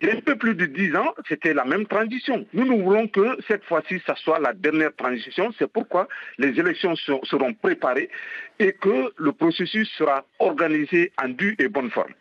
il 0.03 0.09
y 0.09 0.11
a 0.11 0.15
un 0.17 0.21
peu 0.21 0.37
plus 0.37 0.55
de 0.55 0.67
dix 0.67 0.95
ans, 0.97 1.15
c'était 1.29 1.55
la 1.55 1.65
même 1.65 1.87
transition. 1.87 2.45
Nous, 2.53 2.65
nous 2.65 2.83
voulons 2.83 3.09
que 3.09 3.39
cette 3.49 3.65
fois-ci, 3.65 4.03
ça 4.05 4.15
soit 4.17 4.41
la 4.41 4.53
dernière 4.53 4.95
transition. 4.97 5.53
C'est 5.59 5.71
pourquoi 5.71 6.09
les 6.39 6.59
élections 6.59 6.95
seront 6.97 7.55
préparées 7.55 8.11
et 8.59 8.73
que 8.73 9.13
le 9.17 9.33
processus 9.33 9.89
sera 9.97 10.25
organisé 10.41 11.13
en 11.23 11.29
due 11.29 11.55
et 11.59 11.69
bonne 11.69 11.91
forme. 11.91 12.13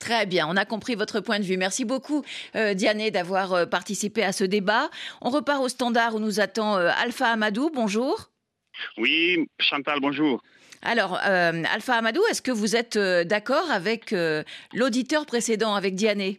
Très 0.00 0.24
bien, 0.24 0.46
on 0.48 0.56
a 0.56 0.64
compris 0.64 0.94
votre 0.94 1.20
point 1.20 1.38
de 1.38 1.44
vue. 1.44 1.58
Merci 1.58 1.84
beaucoup, 1.84 2.24
euh, 2.56 2.72
Diane, 2.72 3.10
d'avoir 3.10 3.52
euh, 3.52 3.66
participé 3.66 4.22
à 4.24 4.32
ce 4.32 4.44
débat. 4.44 4.88
On 5.20 5.28
repart 5.28 5.62
au 5.62 5.68
standard 5.68 6.14
où 6.14 6.18
nous 6.18 6.40
attend 6.40 6.78
euh, 6.78 6.90
Alpha 7.02 7.26
Amadou. 7.28 7.70
Bonjour. 7.72 8.30
Oui, 8.96 9.46
Chantal, 9.60 10.00
bonjour. 10.00 10.42
Alors, 10.80 11.16
Alpha 11.16 11.94
Amadou, 11.96 12.22
est-ce 12.30 12.40
que 12.40 12.50
vous 12.50 12.74
êtes 12.74 12.96
d'accord 12.96 13.70
avec 13.70 14.14
l'auditeur 14.72 15.26
précédent, 15.26 15.74
avec 15.74 15.94
Diane? 15.94 16.36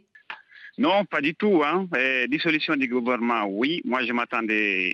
Non, 0.82 1.06
pas 1.06 1.22
du 1.22 1.36
tout. 1.36 1.62
Hein. 1.64 1.88
dissolution 2.28 2.76
du 2.76 2.88
gouvernement, 2.88 3.46
oui. 3.46 3.82
Moi, 3.86 4.04
je 4.04 4.14
m'attendais 4.14 4.92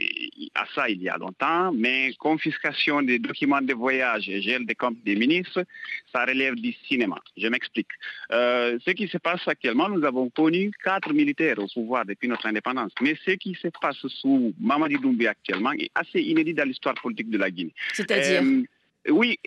à 0.53 0.65
ça 0.75 0.89
il 0.89 1.01
y 1.01 1.07
a 1.07 1.17
longtemps, 1.17 1.71
mais 1.71 2.13
confiscation 2.19 3.01
des 3.01 3.19
documents 3.19 3.61
de 3.61 3.73
voyage 3.73 4.27
et 4.27 4.41
gel 4.41 4.65
des 4.65 4.75
comptes 4.75 5.01
des 5.05 5.15
ministres, 5.15 5.63
ça 6.11 6.25
relève 6.25 6.55
du 6.55 6.73
cinéma. 6.87 7.17
Je 7.37 7.47
m'explique. 7.47 7.87
Euh, 8.33 8.77
ce 8.85 8.91
qui 8.91 9.07
se 9.07 9.17
passe 9.17 9.47
actuellement, 9.47 9.87
nous 9.87 10.03
avons 10.03 10.29
connu 10.29 10.71
quatre 10.83 11.13
militaires 11.13 11.59
au 11.59 11.67
pouvoir 11.67 12.05
depuis 12.05 12.27
notre 12.27 12.47
indépendance. 12.47 12.91
Mais 13.01 13.15
ce 13.25 13.31
qui 13.31 13.55
se 13.55 13.69
passe 13.81 14.05
sous 14.07 14.53
Mamadi 14.59 14.97
Doumbé 14.97 15.27
actuellement 15.27 15.71
est 15.71 15.91
assez 15.95 16.19
inédit 16.19 16.53
dans 16.53 16.67
l'histoire 16.67 16.95
politique 16.95 17.29
de 17.29 17.37
la 17.37 17.49
Guinée. 17.49 17.73
C'est-à-dire 17.93 18.43
euh, 18.43 19.11
Oui 19.11 19.39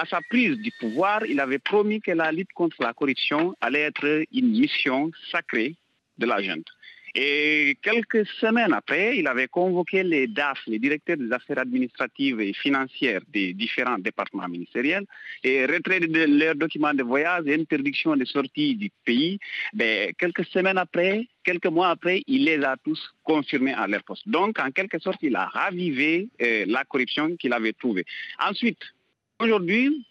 à 0.00 0.06
sa 0.06 0.20
prise 0.30 0.56
du 0.56 0.72
pouvoir, 0.80 1.26
il 1.26 1.38
avait 1.40 1.58
promis 1.58 2.00
que 2.00 2.12
la 2.12 2.32
lutte 2.32 2.54
contre 2.54 2.76
la 2.80 2.94
corruption 2.94 3.54
allait 3.60 3.82
être 3.92 4.24
une 4.32 4.48
mission 4.48 5.10
sacrée 5.30 5.76
de 6.16 6.24
la 6.24 6.42
junte. 6.42 6.68
Et 7.14 7.76
quelques 7.82 8.24
semaines 8.40 8.72
après, 8.72 9.18
il 9.18 9.26
avait 9.26 9.48
convoqué 9.48 10.02
les 10.02 10.26
DAF, 10.26 10.58
les 10.66 10.78
directeurs 10.78 11.18
des 11.18 11.30
affaires 11.32 11.58
administratives 11.58 12.40
et 12.40 12.54
financières 12.54 13.20
des 13.28 13.52
différents 13.52 13.98
départements 13.98 14.48
ministériels, 14.48 15.04
et 15.44 15.66
retrait 15.66 16.00
de 16.00 16.24
leurs 16.38 16.54
documents 16.54 16.94
de 16.94 17.02
voyage 17.02 17.42
et 17.46 17.54
interdiction 17.54 18.16
de 18.16 18.24
sortie 18.24 18.76
du 18.76 18.90
pays. 19.04 19.38
Ben, 19.74 20.12
quelques 20.18 20.46
semaines 20.46 20.78
après, 20.78 21.26
quelques 21.44 21.66
mois 21.66 21.88
après, 21.88 22.22
il 22.26 22.44
les 22.44 22.62
a 22.64 22.76
tous 22.82 23.02
confirmés 23.22 23.74
à 23.74 23.86
leur 23.86 24.04
poste. 24.04 24.26
Donc, 24.26 24.58
en 24.60 24.70
quelque 24.70 24.98
sorte, 24.98 25.18
il 25.22 25.36
a 25.36 25.46
ravivé 25.46 26.28
euh, 26.40 26.64
la 26.68 26.84
corruption 26.84 27.36
qu'il 27.36 27.52
avait 27.52 27.74
trouvée. 27.74 28.04
Ensuite, 28.38 28.80
Aujourd'hui, 29.40 30.04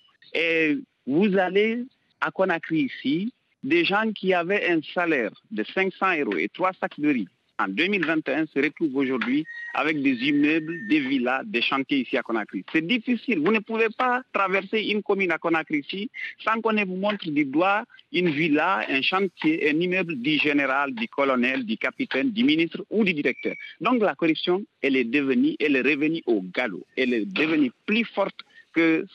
vous 1.06 1.38
allez 1.38 1.84
à 2.20 2.32
Conakry 2.32 2.90
ici, 2.92 3.32
des 3.64 3.86
gens 3.86 4.12
qui 4.12 4.34
avaient 4.34 4.72
un 4.72 4.80
salaire 4.96 5.32
de 5.52 5.64
500 5.64 6.18
euros 6.22 6.36
et 6.38 6.50
trois 6.50 6.72
sacs 6.80 7.00
de 7.00 7.10
riz 7.10 7.28
en 7.60 7.68
2021 7.68 8.46
se 8.48 8.60
retrouvent 8.60 8.96
aujourd'hui 8.96 9.46
avec 9.74 10.02
des 10.02 10.16
immeubles, 10.28 10.88
des 10.88 11.02
villas, 11.02 11.44
des 11.46 11.62
chantiers 11.62 12.00
ici 12.00 12.18
à 12.18 12.24
Conakry. 12.24 12.64
C'est 12.72 12.86
difficile. 12.86 13.40
Vous 13.40 13.52
ne 13.52 13.60
pouvez 13.60 13.90
pas 13.96 14.24
traverser 14.34 14.80
une 14.80 15.04
commune 15.04 15.32
à 15.32 15.38
Conakry 15.38 15.80
ici 15.80 16.10
sans 16.44 16.62
qu'on 16.62 16.74
ne 16.74 16.86
vous 16.86 16.96
montre 16.96 17.30
du 17.30 17.46
doigt 17.46 17.84
une 18.12 18.30
villa, 18.30 18.86
un 18.90 19.02
chantier, 19.02 19.70
un 19.70 19.80
immeuble 19.80 20.16
du 20.16 20.38
général, 20.38 20.96
du 20.96 21.08
colonel, 21.08 21.66
du 21.66 21.78
capitaine, 21.78 22.32
du 22.32 22.44
ministre 22.44 22.84
ou 22.90 23.04
du 23.04 23.14
directeur. 23.14 23.54
Donc 23.82 24.02
la 24.02 24.16
corruption, 24.16 24.64
elle 24.82 24.96
est 24.96 25.04
devenue, 25.04 25.56
elle 25.60 25.76
est 25.76 25.82
revenue 25.82 26.24
au 26.26 26.42
galop. 26.42 26.86
Elle 26.98 27.14
est 27.14 27.26
devenue 27.26 27.72
plus 27.86 28.06
forte 28.06 28.40
que 28.80 29.06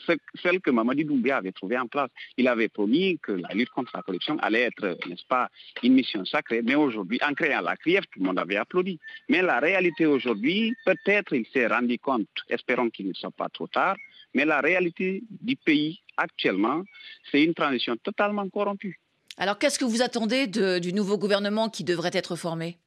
celle 0.41 0.59
que 0.61 0.69
Mamadi 0.69 1.05
Doumbia 1.05 1.37
avait 1.37 1.51
trouvée 1.51 1.77
en 1.77 1.87
place. 1.87 2.09
Il 2.37 2.47
avait 2.47 2.69
promis 2.69 3.17
que 3.19 3.31
la 3.31 3.49
lutte 3.49 3.69
contre 3.69 3.91
la 3.95 4.03
corruption 4.03 4.37
allait 4.39 4.61
être, 4.61 4.97
n'est-ce 5.07 5.25
pas, 5.27 5.49
une 5.81 5.93
mission 5.93 6.23
sacrée. 6.25 6.61
Mais 6.61 6.75
aujourd'hui, 6.75 7.19
en 7.27 7.33
créant 7.33 7.61
la 7.61 7.75
CRIEF, 7.75 8.05
tout 8.11 8.19
le 8.19 8.25
monde 8.25 8.39
avait 8.39 8.57
applaudi. 8.57 8.99
Mais 9.29 9.41
la 9.41 9.59
réalité 9.59 10.05
aujourd'hui, 10.05 10.75
peut-être 10.85 11.33
il 11.33 11.45
s'est 11.51 11.67
rendu 11.67 11.97
compte, 11.97 12.27
espérons 12.49 12.89
qu'il 12.89 13.07
ne 13.07 13.13
soit 13.13 13.31
pas 13.31 13.49
trop 13.49 13.67
tard, 13.67 13.95
mais 14.35 14.45
la 14.45 14.61
réalité 14.61 15.23
du 15.29 15.55
pays 15.55 16.01
actuellement, 16.17 16.83
c'est 17.31 17.43
une 17.43 17.53
transition 17.53 17.95
totalement 17.97 18.47
corrompue. 18.49 18.99
Alors 19.37 19.57
qu'est-ce 19.57 19.79
que 19.79 19.85
vous 19.85 20.01
attendez 20.01 20.47
du 20.47 20.93
nouveau 20.93 21.17
gouvernement 21.17 21.69
qui 21.69 21.83
devrait 21.83 22.11
être 22.13 22.35
formé? 22.35 22.77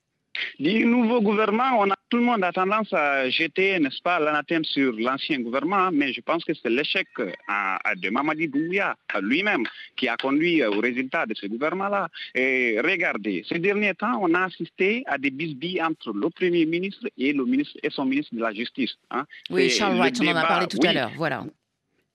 Du 0.61 0.85
nouveau 0.85 1.21
gouvernement, 1.21 1.81
on 1.81 1.91
a, 1.91 1.98
tout 2.09 2.17
le 2.17 2.23
monde 2.23 2.43
a 2.43 2.53
tendance 2.53 2.93
à 2.93 3.29
jeter, 3.29 3.79
n'est-ce 3.79 4.03
pas, 4.03 4.19
l'anathème 4.19 4.65
sur 4.65 4.93
l'ancien 4.93 5.41
gouvernement, 5.41 5.91
mais 5.93 6.13
je 6.13 6.21
pense 6.21 6.45
que 6.45 6.53
c'est 6.55 6.71
l'échec 6.71 7.07
de 7.19 8.11
Mamadi 8.11 8.49
Doumbia 8.49 8.97
lui-même 9.21 9.65
qui 9.97 10.09
a 10.09 10.17
conduit 10.17 10.65
au 10.65 10.81
résultat 10.81 11.27
de 11.27 11.35
ce 11.35 11.47
gouvernement-là. 11.47 12.09
Et 12.35 12.81
regardez, 12.81 13.45
ces 13.49 13.59
derniers 13.59 13.95
temps, 13.95 14.19
on 14.23 14.33
a 14.35 14.45
assisté 14.45 15.03
à 15.07 15.19
des 15.19 15.31
bisbilles 15.31 15.83
entre 15.83 16.13
le 16.13 16.31
Premier 16.31 16.67
ministre 16.67 17.07
et, 17.17 17.33
le 17.33 17.45
ministre, 17.45 17.77
et 17.83 17.91
son 17.91 18.05
ministre 18.05 18.35
de 18.35 18.41
la 18.41 18.53
Justice. 18.53 18.95
Hein. 19.11 19.25
Oui, 19.51 19.69
Charles 19.71 19.97
Wright, 19.97 20.19
on 20.21 20.29
en 20.29 20.37
a 20.37 20.47
parlé 20.47 20.67
tout 20.67 20.79
à 20.85 20.93
l'heure. 20.93 21.13
Voilà 21.17 21.45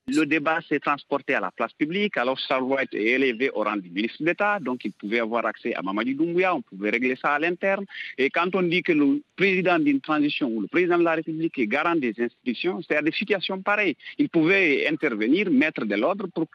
le 0.07 0.25
débat 0.25 0.59
s'est 0.67 0.79
transporté 0.79 1.33
à 1.33 1.39
la 1.39 1.51
place 1.51 1.73
publique. 1.73 2.17
Alors 2.17 2.37
Charles 2.37 2.63
White 2.63 2.93
est 2.93 3.03
élevé 3.03 3.49
au 3.51 3.63
rang 3.63 3.77
du 3.77 3.89
ministre 3.89 4.23
d'État, 4.23 4.59
donc 4.59 4.83
il 4.83 4.91
pouvait 4.91 5.19
avoir 5.19 5.45
accès 5.45 5.73
à 5.73 5.81
Mamadi 5.81 6.15
Doumbouya, 6.15 6.55
on 6.55 6.61
pouvait 6.61 6.89
régler 6.89 7.15
ça 7.15 7.33
à 7.33 7.39
l'interne. 7.39 7.85
Et 8.17 8.29
quand 8.29 8.53
on 8.55 8.63
dit 8.63 8.83
que 8.83 8.91
le 8.91 9.21
président 9.35 9.79
d'une 9.79 10.01
transition 10.01 10.49
ou 10.49 10.61
le 10.61 10.67
président 10.67 10.97
de 10.97 11.03
la 11.03 11.13
République 11.13 11.57
est 11.57 11.67
garant 11.67 11.95
des 11.95 12.13
institutions, 12.19 12.81
c'est 12.87 12.97
à 12.97 13.01
des 13.01 13.11
situations 13.13 13.61
pareilles. 13.61 13.95
Il 14.17 14.29
pouvait 14.29 14.87
intervenir, 14.87 15.49
mettre 15.49 15.85
de 15.85 15.95
l'ordre 15.95 16.27
pour, 16.27 16.47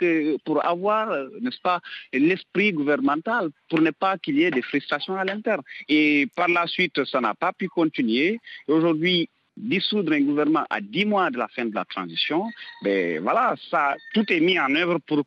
pour 0.44 0.64
avoir, 0.64 1.10
euh, 1.10 1.28
n'est-ce 1.40 1.60
pas, 1.60 1.80
l'esprit 2.12 2.72
gouvernemental, 2.72 3.48
pour 3.70 3.80
ne 3.80 3.90
pas 3.90 4.18
qu'il 4.18 4.38
y 4.38 4.44
ait 4.44 4.50
des 4.50 4.62
frustrations 4.62 5.16
à 5.16 5.24
l'interne. 5.24 5.62
Et 5.88 6.28
par 6.36 6.48
la 6.48 6.66
suite, 6.66 7.04
ça 7.04 7.20
n'a 7.20 7.34
pas 7.34 7.52
pu 7.52 7.68
continuer. 7.68 8.40
Aujourd'hui, 8.66 9.28
dissoudre 9.58 10.12
un 10.12 10.20
gouvernement 10.20 10.64
à 10.70 10.80
dix 10.80 11.04
mois 11.04 11.30
de 11.30 11.38
la 11.38 11.48
fin 11.48 11.66
de 11.66 11.74
la 11.74 11.84
transition, 11.84 12.44
ben 12.82 13.20
voilà, 13.20 13.54
ça, 13.70 13.96
tout 14.14 14.24
est 14.32 14.40
mis 14.40 14.58
en 14.58 14.74
œuvre 14.74 14.98
pour 15.06 15.22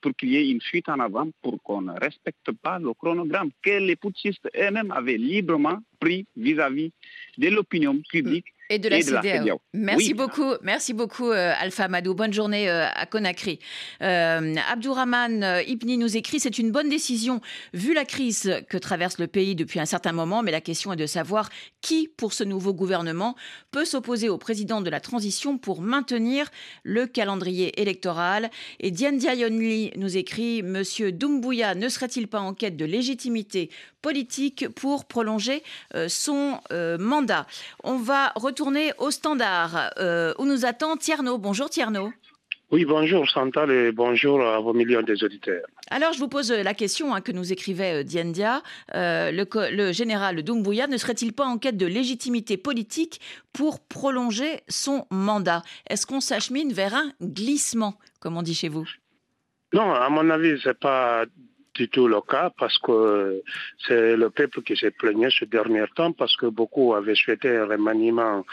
pour 0.00 0.12
qu'il 0.16 0.30
y 0.30 0.36
ait 0.36 0.50
une 0.50 0.60
fuite 0.60 0.88
en 0.88 0.98
avant, 1.00 1.28
pour 1.42 1.62
qu'on 1.62 1.82
ne 1.82 1.92
respecte 1.92 2.50
pas 2.62 2.78
le 2.78 2.92
chronogramme 2.94 3.50
que 3.62 3.78
les 3.78 3.96
putschistes 3.96 4.48
eux-mêmes 4.56 4.90
avaient 4.90 5.16
librement 5.16 5.78
pris 6.00 6.26
vis-à-vis 6.36 6.92
de 7.38 7.48
l'opinion 7.48 7.98
publique 8.10 8.46
et 8.72 8.78
de 8.78 8.88
la, 8.88 9.00
CDAO. 9.02 9.60
Merci 9.72 10.14
beaucoup, 10.14 10.54
merci 10.62 10.92
beaucoup 10.94 11.30
Alpha 11.30 11.88
Madou. 11.88 12.14
Bonne 12.14 12.32
journée 12.32 12.68
à 12.68 13.06
Conakry. 13.06 13.58
Abdourahman 14.00 15.62
Ibni 15.66 15.98
nous 15.98 16.16
écrit 16.16 16.40
c'est 16.40 16.58
une 16.58 16.70
bonne 16.70 16.88
décision 16.88 17.40
vu 17.74 17.94
la 17.94 18.04
crise 18.04 18.62
que 18.68 18.78
traverse 18.78 19.18
le 19.18 19.26
pays 19.26 19.54
depuis 19.54 19.80
un 19.80 19.86
certain 19.86 20.12
moment, 20.12 20.42
mais 20.42 20.50
la 20.50 20.60
question 20.60 20.92
est 20.92 20.96
de 20.96 21.06
savoir 21.06 21.50
qui, 21.80 22.08
pour 22.08 22.32
ce 22.32 22.44
nouveau 22.44 22.72
gouvernement, 22.72 23.36
peut 23.70 23.84
s'opposer 23.84 24.28
au 24.28 24.38
président 24.38 24.80
de 24.80 24.90
la 24.90 25.00
transition 25.00 25.58
pour 25.58 25.82
maintenir 25.82 26.48
le 26.82 27.06
calendrier 27.06 27.80
électoral. 27.80 28.50
Et 28.80 28.90
Diane 28.90 29.18
Diayonli 29.18 29.92
nous 29.96 30.16
écrit 30.16 30.62
Monsieur 30.62 31.12
Doumbouya 31.12 31.74
ne 31.74 31.88
serait-il 31.88 32.28
pas 32.28 32.40
en 32.40 32.54
quête 32.54 32.76
de 32.76 32.84
légitimité 32.84 33.70
politique 34.00 34.68
pour 34.68 35.04
prolonger 35.04 35.62
euh, 35.94 36.08
son 36.08 36.58
euh, 36.72 36.98
mandat? 36.98 37.46
On 37.84 37.96
va 37.96 38.32
retourner 38.36 38.61
au 38.98 39.10
standard 39.10 39.90
euh, 39.98 40.34
où 40.38 40.44
nous 40.44 40.64
attend 40.64 40.96
Tierno. 40.96 41.38
Bonjour 41.38 41.68
Tierno. 41.68 42.12
Oui, 42.70 42.86
bonjour 42.86 43.26
Chantal 43.26 43.70
et 43.70 43.92
bonjour 43.92 44.40
à 44.40 44.58
vos 44.60 44.72
millions 44.72 45.02
des 45.02 45.22
auditeurs. 45.24 45.66
Alors, 45.90 46.14
je 46.14 46.18
vous 46.18 46.28
pose 46.28 46.50
la 46.50 46.72
question 46.72 47.14
hein, 47.14 47.20
que 47.20 47.32
nous 47.32 47.52
écrivait 47.52 48.00
euh, 48.00 48.02
Diendia. 48.02 48.62
Euh, 48.94 49.30
le, 49.30 49.92
général 49.92 50.42
Doumbouya 50.42 50.86
ne 50.86 50.96
serait-il 50.96 51.32
pas 51.34 51.44
en 51.44 51.58
quête 51.58 51.76
de 51.76 51.86
légitimité 51.86 52.56
politique 52.56 53.20
pour 53.52 53.80
prolonger 53.80 54.60
son 54.68 55.06
mandat? 55.10 55.62
Est-ce 55.90 56.06
qu'on 56.06 56.20
s'achemine 56.20 56.72
vers 56.72 56.94
un 56.94 57.12
glissement, 57.20 57.98
comme 58.20 58.38
on 58.38 58.42
dit 58.42 58.54
chez 58.54 58.68
vous? 58.68 58.86
Non, 59.74 59.92
à 59.92 60.08
mon 60.08 60.30
avis, 60.30 60.58
ce 60.60 60.68
n'est 60.68 60.74
pas 60.74 61.24
du 61.74 61.88
tout 61.88 62.08
le 62.08 62.20
cas 62.20 62.50
parce 62.58 62.78
que 62.78 63.42
c'est 63.86 64.16
le 64.16 64.30
peuple 64.30 64.62
qui 64.62 64.76
s'est 64.76 64.90
plaigné 64.90 65.28
ce 65.30 65.44
dernier 65.44 65.84
temps 65.94 66.12
parce 66.12 66.36
que 66.36 66.46
beaucoup 66.46 66.94
avaient 66.94 67.14
souhaité 67.14 67.56
un 67.56 67.66
remaniement 67.66 68.44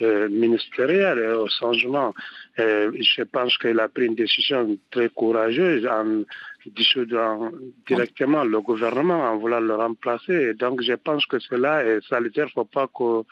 euh, 0.00 0.28
ministériel 0.28 1.18
et 1.18 1.32
au 1.32 1.48
changement. 1.48 2.14
je 2.56 3.22
pense 3.24 3.58
qu'il 3.58 3.80
a 3.80 3.88
pris 3.88 4.06
une 4.06 4.14
décision 4.14 4.78
très 4.92 5.08
courageuse 5.08 5.86
en 5.86 6.22
dissoudant 6.66 7.50
directement 7.86 8.44
le 8.44 8.60
gouvernement, 8.60 9.24
en 9.24 9.38
voulant 9.38 9.60
le 9.60 9.74
remplacer. 9.74 10.54
donc 10.54 10.82
je 10.82 10.94
pense 10.94 11.26
que 11.26 11.38
cela 11.38 11.84
est 11.84 12.00
salutaire. 12.08 12.46
Il 12.46 12.58
ne 12.58 12.62
faut 12.62 12.64
pas 12.64 12.88
que 12.96 13.24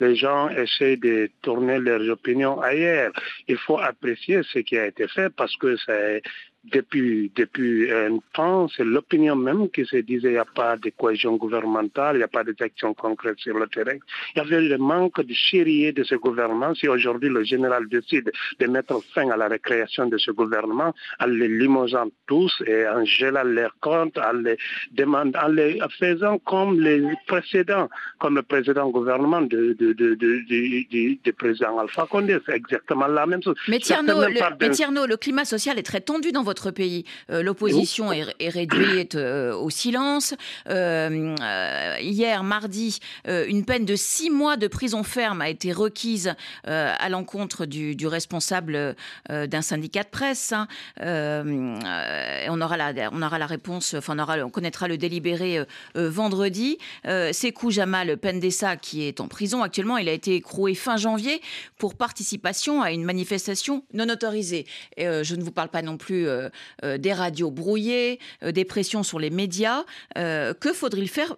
les 0.00 0.16
gens 0.16 0.48
essaient 0.48 0.96
de 0.96 1.30
tourner 1.42 1.78
leurs 1.78 2.08
opinions 2.08 2.60
ailleurs. 2.60 3.12
Il 3.48 3.58
faut 3.58 3.78
apprécier 3.78 4.40
ce 4.42 4.60
qui 4.60 4.76
a 4.78 4.86
été 4.86 5.06
fait 5.08 5.30
parce 5.30 5.56
que 5.56 5.76
c'est 5.76 6.22
depuis, 6.64 7.32
depuis 7.34 7.90
un 7.90 8.18
temps, 8.34 8.68
c'est 8.68 8.84
l'opinion 8.84 9.34
même 9.34 9.70
qui 9.70 9.86
se 9.86 9.96
disait 9.96 10.20
qu'il 10.20 10.30
n'y 10.32 10.36
a 10.36 10.44
pas 10.44 10.76
de 10.76 10.90
cohésion 10.90 11.36
gouvernementale, 11.36 12.16
il 12.16 12.18
n'y 12.18 12.24
a 12.24 12.28
pas 12.28 12.44
d'actions 12.44 12.92
concrètes 12.92 13.38
sur 13.38 13.58
le 13.58 13.66
terrain. 13.66 13.96
Il 14.34 14.38
y 14.38 14.40
avait 14.40 14.60
le 14.60 14.76
manque 14.76 15.24
de 15.24 15.34
sérieux 15.34 15.92
de 15.92 16.04
ce 16.04 16.16
gouvernement. 16.16 16.74
Si 16.74 16.86
aujourd'hui 16.86 17.30
le 17.30 17.44
général 17.44 17.88
décide 17.88 18.30
de 18.58 18.66
mettre 18.66 19.00
fin 19.14 19.30
à 19.30 19.36
la 19.38 19.48
récréation 19.48 20.06
de 20.06 20.18
ce 20.18 20.30
gouvernement, 20.32 20.94
en 21.18 21.26
les 21.26 21.48
limosant 21.48 22.08
tous 22.26 22.62
et 22.66 22.86
en 22.86 23.04
gelant 23.06 23.44
leurs 23.44 23.74
comptes, 23.80 24.18
en 24.18 24.32
les, 24.32 24.58
demandant, 24.92 25.40
en 25.42 25.48
les 25.48 25.80
faisant 25.98 26.38
comme 26.40 26.78
les 26.78 27.02
précédents, 27.26 27.88
comme 28.18 28.36
le 28.36 28.42
précédent 28.42 28.90
gouvernement 28.90 29.40
de, 29.40 29.74
de, 29.78 29.92
de, 29.94 31.30
président 31.32 31.78
Alpha 31.78 32.06
Condé. 32.10 32.38
C'est 32.44 32.56
exactement 32.56 33.06
la 33.06 33.24
même 33.24 33.42
chose. 33.42 33.56
Mais 33.68 33.78
Tierno, 33.78 34.20
le, 34.20 35.06
le 35.06 35.16
climat 35.16 35.46
social 35.46 35.78
est 35.78 35.82
très 35.82 36.00
tendu 36.00 36.32
dans 36.32 36.42
votre 36.42 36.49
votre 36.50 36.72
pays. 36.72 37.04
Euh, 37.30 37.44
l'opposition 37.44 38.12
est, 38.12 38.48
réduite 38.48 39.14
euh, 39.14 39.54
au 39.54 39.70
silence. 39.70 40.34
Euh, 40.68 41.96
hier, 42.00 42.42
mardi, 42.42 42.98
une 43.26 43.64
peine 43.64 43.84
de 43.84 43.94
six 43.94 44.30
mois 44.30 44.56
de 44.56 44.66
prison 44.66 45.04
ferme 45.04 45.42
a 45.42 45.48
été 45.48 45.72
requise 45.72 46.34
à 46.64 47.08
l'encontre 47.08 47.66
du, 47.66 48.06
responsable 48.06 48.96
d'un 49.28 49.62
syndicat 49.62 50.02
de 50.02 50.08
presse. 50.08 50.52
Hein. 50.52 50.66
on, 50.98 52.60
aura 52.60 52.76
la, 52.76 53.10
on 53.12 53.22
aura 53.22 53.38
la 53.38 53.46
réponse, 53.46 53.94
enfin 53.94 54.14
on, 54.16 54.18
aura, 54.18 54.38
on 54.38 54.50
connaîtra 54.50 54.88
le 54.88 54.98
délibéré 54.98 55.64
vendredi. 55.94 56.78
Sekou 57.04 57.70
Jamal 57.70 58.16
Pendessa, 58.16 58.76
qui 58.76 59.04
est 59.04 59.20
en 59.20 59.28
prison 59.28 59.62
actuellement, 59.62 59.98
il 59.98 60.08
a 60.08 60.12
été 60.12 60.34
écroué 60.34 60.74
fin 60.74 60.96
janvier 60.96 61.40
pour 61.78 61.94
participation 61.94 62.82
à 62.82 62.90
une 62.90 63.04
manifestation 63.04 63.84
non 63.94 64.08
autorisée. 64.08 64.66
Et, 64.96 65.06
je 65.22 65.34
ne 65.36 65.42
vous 65.42 65.52
parle 65.52 65.68
pas 65.68 65.82
non 65.82 65.96
plus 65.96 66.26
euh, 66.26 66.39
euh, 66.39 66.39
des 66.82 67.12
radios 67.12 67.50
brouillées, 67.50 68.18
euh, 68.42 68.52
des 68.52 68.64
pressions 68.64 69.02
sur 69.02 69.18
les 69.18 69.30
médias. 69.30 69.84
que 70.14 70.72
faudrait-il 70.72 71.08
faire, 71.08 71.36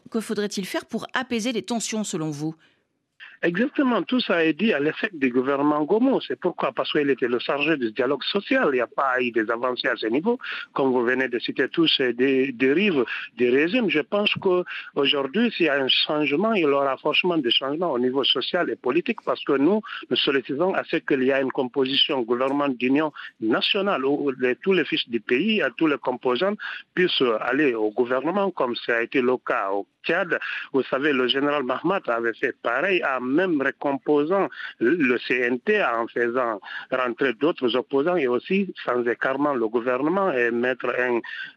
faire 0.65 0.85
pour 0.87 1.07
apaiser 1.15 1.53
les 1.53 1.63
tensions 1.63 2.05
selon 2.05 2.31
vous? 2.31 2.55
Exactement, 3.45 4.05
tout 4.05 4.21
ça 4.21 4.45
est 4.45 4.53
dit 4.53 4.73
à 4.73 4.79
l'effet 4.79 5.11
du 5.13 5.29
gouvernement 5.29 5.83
Gomo. 5.83 6.21
C'est 6.21 6.39
pourquoi, 6.39 6.71
parce 6.71 6.93
qu'il 6.93 7.11
était 7.11 7.27
le 7.27 7.41
chargé 7.41 7.77
du 7.77 7.91
dialogue 7.91 8.23
social, 8.23 8.69
il 8.71 8.77
n'y 8.77 8.81
a 8.81 8.87
pas 8.87 9.21
eu 9.21 9.33
des 9.33 9.51
avancées 9.51 9.89
à 9.89 9.97
ce 9.97 10.07
niveau. 10.07 10.39
Comme 10.75 10.93
vous 10.93 11.03
venez 11.03 11.27
de 11.27 11.41
citer 11.41 11.69
tous 11.69 11.89
ces 11.89 12.13
dérives 12.13 13.05
des 13.37 13.51
régimes, 13.51 13.91
je 13.91 13.99
pense 13.99 14.33
qu'aujourd'hui, 14.35 15.51
s'il 15.51 15.67
y 15.67 15.69
a 15.69 15.75
un 15.75 15.89
changement, 15.89 16.53
il 16.53 16.63
y 16.63 16.67
aura 16.67 16.97
forcément 16.99 17.37
des 17.37 17.51
changements 17.51 17.91
au 17.91 17.99
niveau 17.99 18.23
social 18.23 18.71
et 18.71 18.77
politique, 18.77 19.21
parce 19.25 19.45
que 19.45 19.55
nous, 19.55 19.83
nous 20.09 20.17
sollicitons 20.17 20.75
à 20.75 20.85
ce 20.85 20.99
qu'il 20.99 21.25
y 21.25 21.31
ait 21.31 21.43
une 21.43 21.51
composition 21.51 22.23
gouvernement 22.23 22.69
d'union 22.69 23.13
nationale, 23.41 24.05
où 24.05 24.31
tous 24.63 24.73
les 24.73 24.85
fils 24.85 25.09
du 25.09 25.19
pays, 25.19 25.61
tous 25.77 25.89
les 25.89 25.99
composants 25.99 26.55
puissent 26.95 27.25
aller 27.41 27.75
au 27.75 27.91
gouvernement, 27.91 28.53
comme 28.53 28.77
ça 28.77 28.99
a 28.99 29.03
été 29.03 29.21
le 29.21 29.37
cas 29.39 29.71
au 29.73 29.85
Tchad. 30.05 30.39
Vous 30.73 30.83
savez, 30.85 31.13
le 31.13 31.29
général 31.29 31.65
Mahmoud 31.65 32.03
avait 32.09 32.35
fait 32.35 32.55
pareil, 32.63 33.03
en 33.05 33.21
même 33.33 33.61
récomposant 33.61 34.49
le 34.79 35.17
CNT 35.19 35.83
en 35.83 36.07
faisant 36.07 36.61
rentrer 36.91 37.33
d'autres 37.35 37.75
opposants 37.77 38.17
et 38.17 38.29
aussi 38.29 38.73
sans 38.85 39.03
écartement 39.07 39.55
le 39.55 39.69
gouvernement 39.69 40.33
et 40.33 40.51
mettre 40.51 40.95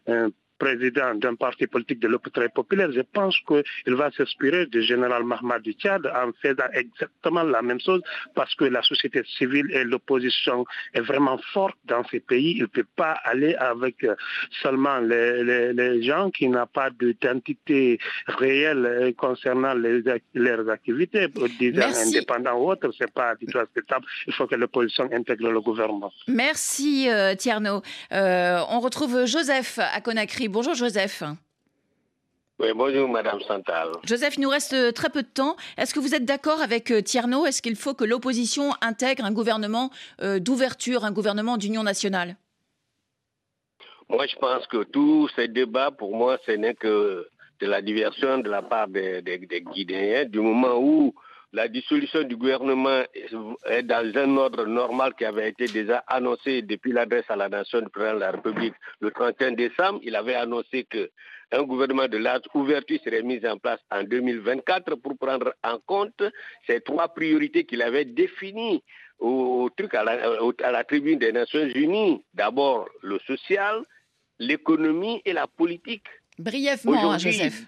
un 0.08 0.30
président 0.58 1.14
d'un 1.14 1.34
parti 1.34 1.66
politique 1.66 2.00
de 2.00 2.08
très 2.32 2.48
populaire, 2.48 2.90
je 2.92 3.00
pense 3.00 3.38
qu'il 3.46 3.94
va 3.94 4.10
s'inspirer 4.10 4.66
du 4.66 4.82
général 4.82 5.24
Mahmoud 5.24 5.62
du 5.62 5.72
Tchad 5.72 6.06
en 6.06 6.30
faisant 6.42 6.70
exactement 6.72 7.42
la 7.42 7.62
même 7.62 7.80
chose 7.80 8.02
parce 8.34 8.54
que 8.54 8.64
la 8.64 8.82
société 8.82 9.22
civile 9.38 9.68
et 9.72 9.84
l'opposition 9.84 10.64
est 10.94 11.00
vraiment 11.00 11.38
forte 11.52 11.76
dans 11.84 12.04
ces 12.10 12.20
pays. 12.20 12.52
Il 12.56 12.62
ne 12.62 12.66
peut 12.66 12.86
pas 12.96 13.12
aller 13.24 13.54
avec 13.54 14.02
euh, 14.04 14.14
seulement 14.62 14.98
les, 14.98 16.02
gens 16.02 16.30
qui 16.30 16.48
n'ont 16.48 16.66
pas 16.66 16.90
d'identité 16.90 17.98
réelle 18.26 19.14
concernant 19.16 19.74
leurs 19.74 20.68
activités, 20.70 21.28
disant 21.58 21.88
indépendants 22.06 22.58
ou 22.58 22.70
autres, 22.70 22.90
ce 22.92 23.04
n'est 23.04 23.10
pas 23.10 23.34
du 23.34 23.46
tout 23.46 23.58
acceptable. 23.58 24.04
Il 24.26 24.32
faut 24.32 24.46
que 24.46 24.54
l'opposition 24.54 25.08
intègre 25.12 25.50
le 25.50 25.60
gouvernement. 25.60 26.12
Merci 26.28 27.08
euh, 27.08 27.34
Tierno. 27.34 27.82
Euh, 28.12 28.60
on 28.68 28.80
retrouve 28.80 29.26
Joseph 29.26 29.78
à 29.78 30.00
Conakry. 30.00 30.45
Bonjour 30.48 30.74
Joseph. 30.74 31.22
Oui, 32.58 32.68
bonjour 32.74 33.08
Madame 33.08 33.40
Santal. 33.42 33.88
Joseph, 34.04 34.36
il 34.36 34.42
nous 34.42 34.48
reste 34.48 34.72
euh, 34.72 34.90
très 34.90 35.10
peu 35.10 35.22
de 35.22 35.28
temps. 35.28 35.56
Est-ce 35.76 35.92
que 35.92 36.00
vous 36.00 36.14
êtes 36.14 36.24
d'accord 36.24 36.62
avec 36.62 36.90
euh, 36.90 37.02
Tierno 37.02 37.44
Est-ce 37.44 37.60
qu'il 37.60 37.76
faut 37.76 37.92
que 37.92 38.04
l'opposition 38.04 38.70
intègre 38.80 39.24
un 39.24 39.32
gouvernement 39.32 39.90
euh, 40.22 40.38
d'ouverture, 40.38 41.04
un 41.04 41.12
gouvernement 41.12 41.58
d'union 41.58 41.82
nationale? 41.82 42.36
Moi, 44.08 44.26
je 44.26 44.36
pense 44.36 44.66
que 44.68 44.84
tous 44.84 45.28
ces 45.36 45.48
débats, 45.48 45.90
pour 45.90 46.16
moi, 46.16 46.38
ce 46.46 46.52
n'est 46.52 46.74
que 46.74 47.28
de 47.60 47.66
la 47.66 47.82
diversion 47.82 48.38
de 48.38 48.48
la 48.48 48.62
part 48.62 48.88
des, 48.88 49.20
des, 49.20 49.38
des 49.38 49.60
Guinéens, 49.60 50.24
du 50.24 50.40
moment 50.40 50.78
où 50.78 51.14
la 51.52 51.68
dissolution 51.68 52.22
du 52.22 52.36
gouvernement 52.36 53.02
est 53.66 53.82
dans 53.82 54.12
un 54.16 54.36
ordre 54.36 54.66
normal 54.66 55.14
qui 55.16 55.24
avait 55.24 55.48
été 55.48 55.66
déjà 55.66 56.04
annoncé 56.06 56.62
depuis 56.62 56.92
l'adresse 56.92 57.24
à 57.28 57.36
la 57.36 57.48
nation 57.48 57.80
du 57.80 57.88
président 57.88 58.14
de 58.14 58.20
la 58.20 58.30
République 58.32 58.74
le 59.00 59.10
31 59.10 59.52
décembre. 59.52 60.00
Il 60.02 60.16
avait 60.16 60.34
annoncé 60.34 60.84
qu'un 60.84 61.62
gouvernement 61.62 62.08
de 62.08 62.18
large 62.18 62.42
ouverture 62.54 62.98
serait 63.04 63.22
mis 63.22 63.44
en 63.46 63.58
place 63.58 63.80
en 63.90 64.02
2024 64.02 64.96
pour 64.96 65.16
prendre 65.16 65.54
en 65.62 65.78
compte 65.86 66.22
ces 66.66 66.80
trois 66.80 67.08
priorités 67.08 67.64
qu'il 67.64 67.82
avait 67.82 68.04
définies 68.04 68.82
au, 69.18 69.70
truc 69.74 69.94
à 69.94 70.04
la, 70.04 70.84
tribune 70.84 71.18
des 71.18 71.32
Nations 71.32 71.66
Unies. 71.74 72.22
D'abord 72.34 72.88
le 73.02 73.18
social, 73.20 73.82
l'économie 74.38 75.22
et 75.24 75.32
la 75.32 75.46
politique. 75.46 76.06
Brièvement, 76.38 77.12
hein, 77.12 77.18
Joseph. 77.18 77.64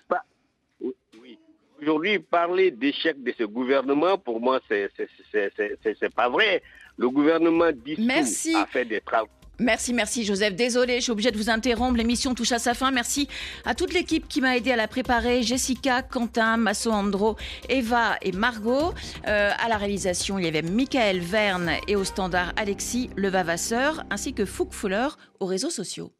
Aujourd'hui, 1.80 2.18
parler 2.18 2.70
d'échec 2.70 3.22
de 3.22 3.32
ce 3.38 3.44
gouvernement, 3.44 4.18
pour 4.18 4.40
moi, 4.40 4.60
c'est 4.68 4.90
c'est 5.30 6.14
pas 6.14 6.28
vrai. 6.28 6.62
Le 6.96 7.08
gouvernement 7.08 7.70
dit 7.72 7.94
Merci. 7.98 8.54
a 8.56 8.66
fait 8.66 8.84
des 8.84 9.00
travaux. 9.00 9.28
Merci, 9.60 9.92
merci 9.92 10.24
Joseph. 10.24 10.54
Désolé, 10.54 10.96
je 10.96 11.00
suis 11.02 11.12
obligée 11.12 11.32
de 11.32 11.36
vous 11.36 11.50
interrompre. 11.50 11.96
L'émission 11.96 12.32
touche 12.32 12.52
à 12.52 12.60
sa 12.60 12.74
fin. 12.74 12.92
Merci 12.92 13.28
à 13.64 13.74
toute 13.74 13.92
l'équipe 13.92 14.28
qui 14.28 14.40
m'a 14.40 14.56
aidé 14.56 14.70
à 14.70 14.76
la 14.76 14.86
préparer. 14.86 15.42
Jessica, 15.42 16.02
Quentin, 16.02 16.56
Masso 16.56 16.92
Andro, 16.92 17.36
Eva 17.68 18.16
et 18.22 18.30
Margot. 18.30 18.94
Euh, 19.26 19.50
à 19.58 19.68
la 19.68 19.76
réalisation, 19.76 20.38
il 20.38 20.44
y 20.44 20.48
avait 20.48 20.62
Michael 20.62 21.18
Verne 21.18 21.72
et 21.88 21.96
au 21.96 22.04
standard 22.04 22.52
Alexis 22.56 23.10
Levavasseur, 23.16 24.04
ainsi 24.10 24.32
que 24.32 24.44
Fouque 24.44 24.72
Fuller 24.72 25.08
aux 25.40 25.46
réseaux 25.46 25.70
sociaux. 25.70 26.12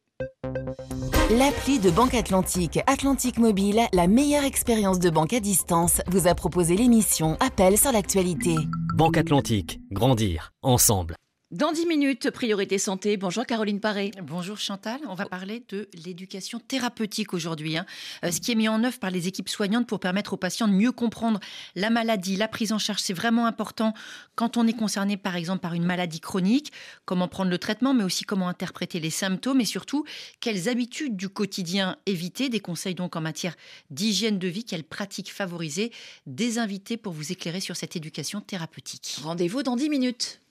L'appli 1.31 1.79
de 1.79 1.91
Banque 1.91 2.13
Atlantique, 2.13 2.79
Atlantique 2.87 3.37
Mobile, 3.37 3.81
la 3.93 4.07
meilleure 4.07 4.43
expérience 4.43 4.99
de 4.99 5.09
banque 5.09 5.33
à 5.33 5.39
distance, 5.39 6.01
vous 6.07 6.27
a 6.27 6.35
proposé 6.35 6.75
l'émission 6.75 7.37
Appel 7.39 7.77
sur 7.77 7.91
l'actualité. 7.91 8.55
Banque 8.95 9.17
Atlantique, 9.17 9.79
grandir 9.91 10.51
ensemble. 10.61 11.15
Dans 11.51 11.71
10 11.71 11.87
minutes, 11.87 12.29
priorité 12.29 12.77
santé. 12.77 13.17
Bonjour 13.17 13.43
Caroline 13.43 13.79
Paré. 13.79 14.11
Bonjour 14.21 14.59
Chantal. 14.59 14.99
On 15.07 15.15
va 15.15 15.25
parler 15.25 15.63
de 15.69 15.89
l'éducation 16.05 16.59
thérapeutique 16.59 17.33
aujourd'hui. 17.33 17.75
Hein. 17.75 17.87
Euh, 18.23 18.29
ce 18.29 18.39
qui 18.39 18.51
est 18.51 18.55
mis 18.55 18.67
en 18.67 18.83
œuvre 18.83 18.99
par 18.99 19.09
les 19.09 19.27
équipes 19.27 19.49
soignantes 19.49 19.87
pour 19.87 19.99
permettre 19.99 20.33
aux 20.33 20.37
patients 20.37 20.67
de 20.67 20.73
mieux 20.73 20.91
comprendre 20.91 21.39
la 21.73 21.89
maladie, 21.89 22.35
la 22.35 22.47
prise 22.47 22.71
en 22.71 22.77
charge. 22.77 22.99
C'est 22.99 23.15
vraiment 23.15 23.47
important 23.47 23.95
quand 24.35 24.57
on 24.57 24.67
est 24.67 24.77
concerné 24.77 25.17
par 25.17 25.35
exemple 25.35 25.61
par 25.61 25.73
une 25.73 25.85
maladie 25.85 26.19
chronique. 26.19 26.71
Comment 27.05 27.27
prendre 27.27 27.49
le 27.49 27.57
traitement, 27.57 27.95
mais 27.95 28.03
aussi 28.03 28.25
comment 28.25 28.47
interpréter 28.47 28.99
les 28.99 29.09
symptômes 29.09 29.59
et 29.59 29.65
surtout 29.65 30.05
quelles 30.41 30.69
habitudes 30.69 31.17
du 31.17 31.29
quotidien 31.29 31.97
éviter. 32.05 32.49
Des 32.49 32.59
conseils 32.59 32.93
donc 32.93 33.15
en 33.15 33.21
matière 33.21 33.55
d'hygiène 33.89 34.37
de 34.37 34.47
vie, 34.47 34.65
quelles 34.65 34.83
pratiques 34.83 35.33
favoriser. 35.33 35.91
Des 36.27 36.59
invités 36.59 36.95
pour 36.95 37.13
vous 37.13 37.31
éclairer 37.31 37.59
sur 37.59 37.75
cette 37.75 37.95
éducation 37.95 38.39
thérapeutique. 38.39 39.17
Rendez-vous 39.23 39.63
dans 39.63 39.75
10 39.75 39.89
minutes. 39.89 40.41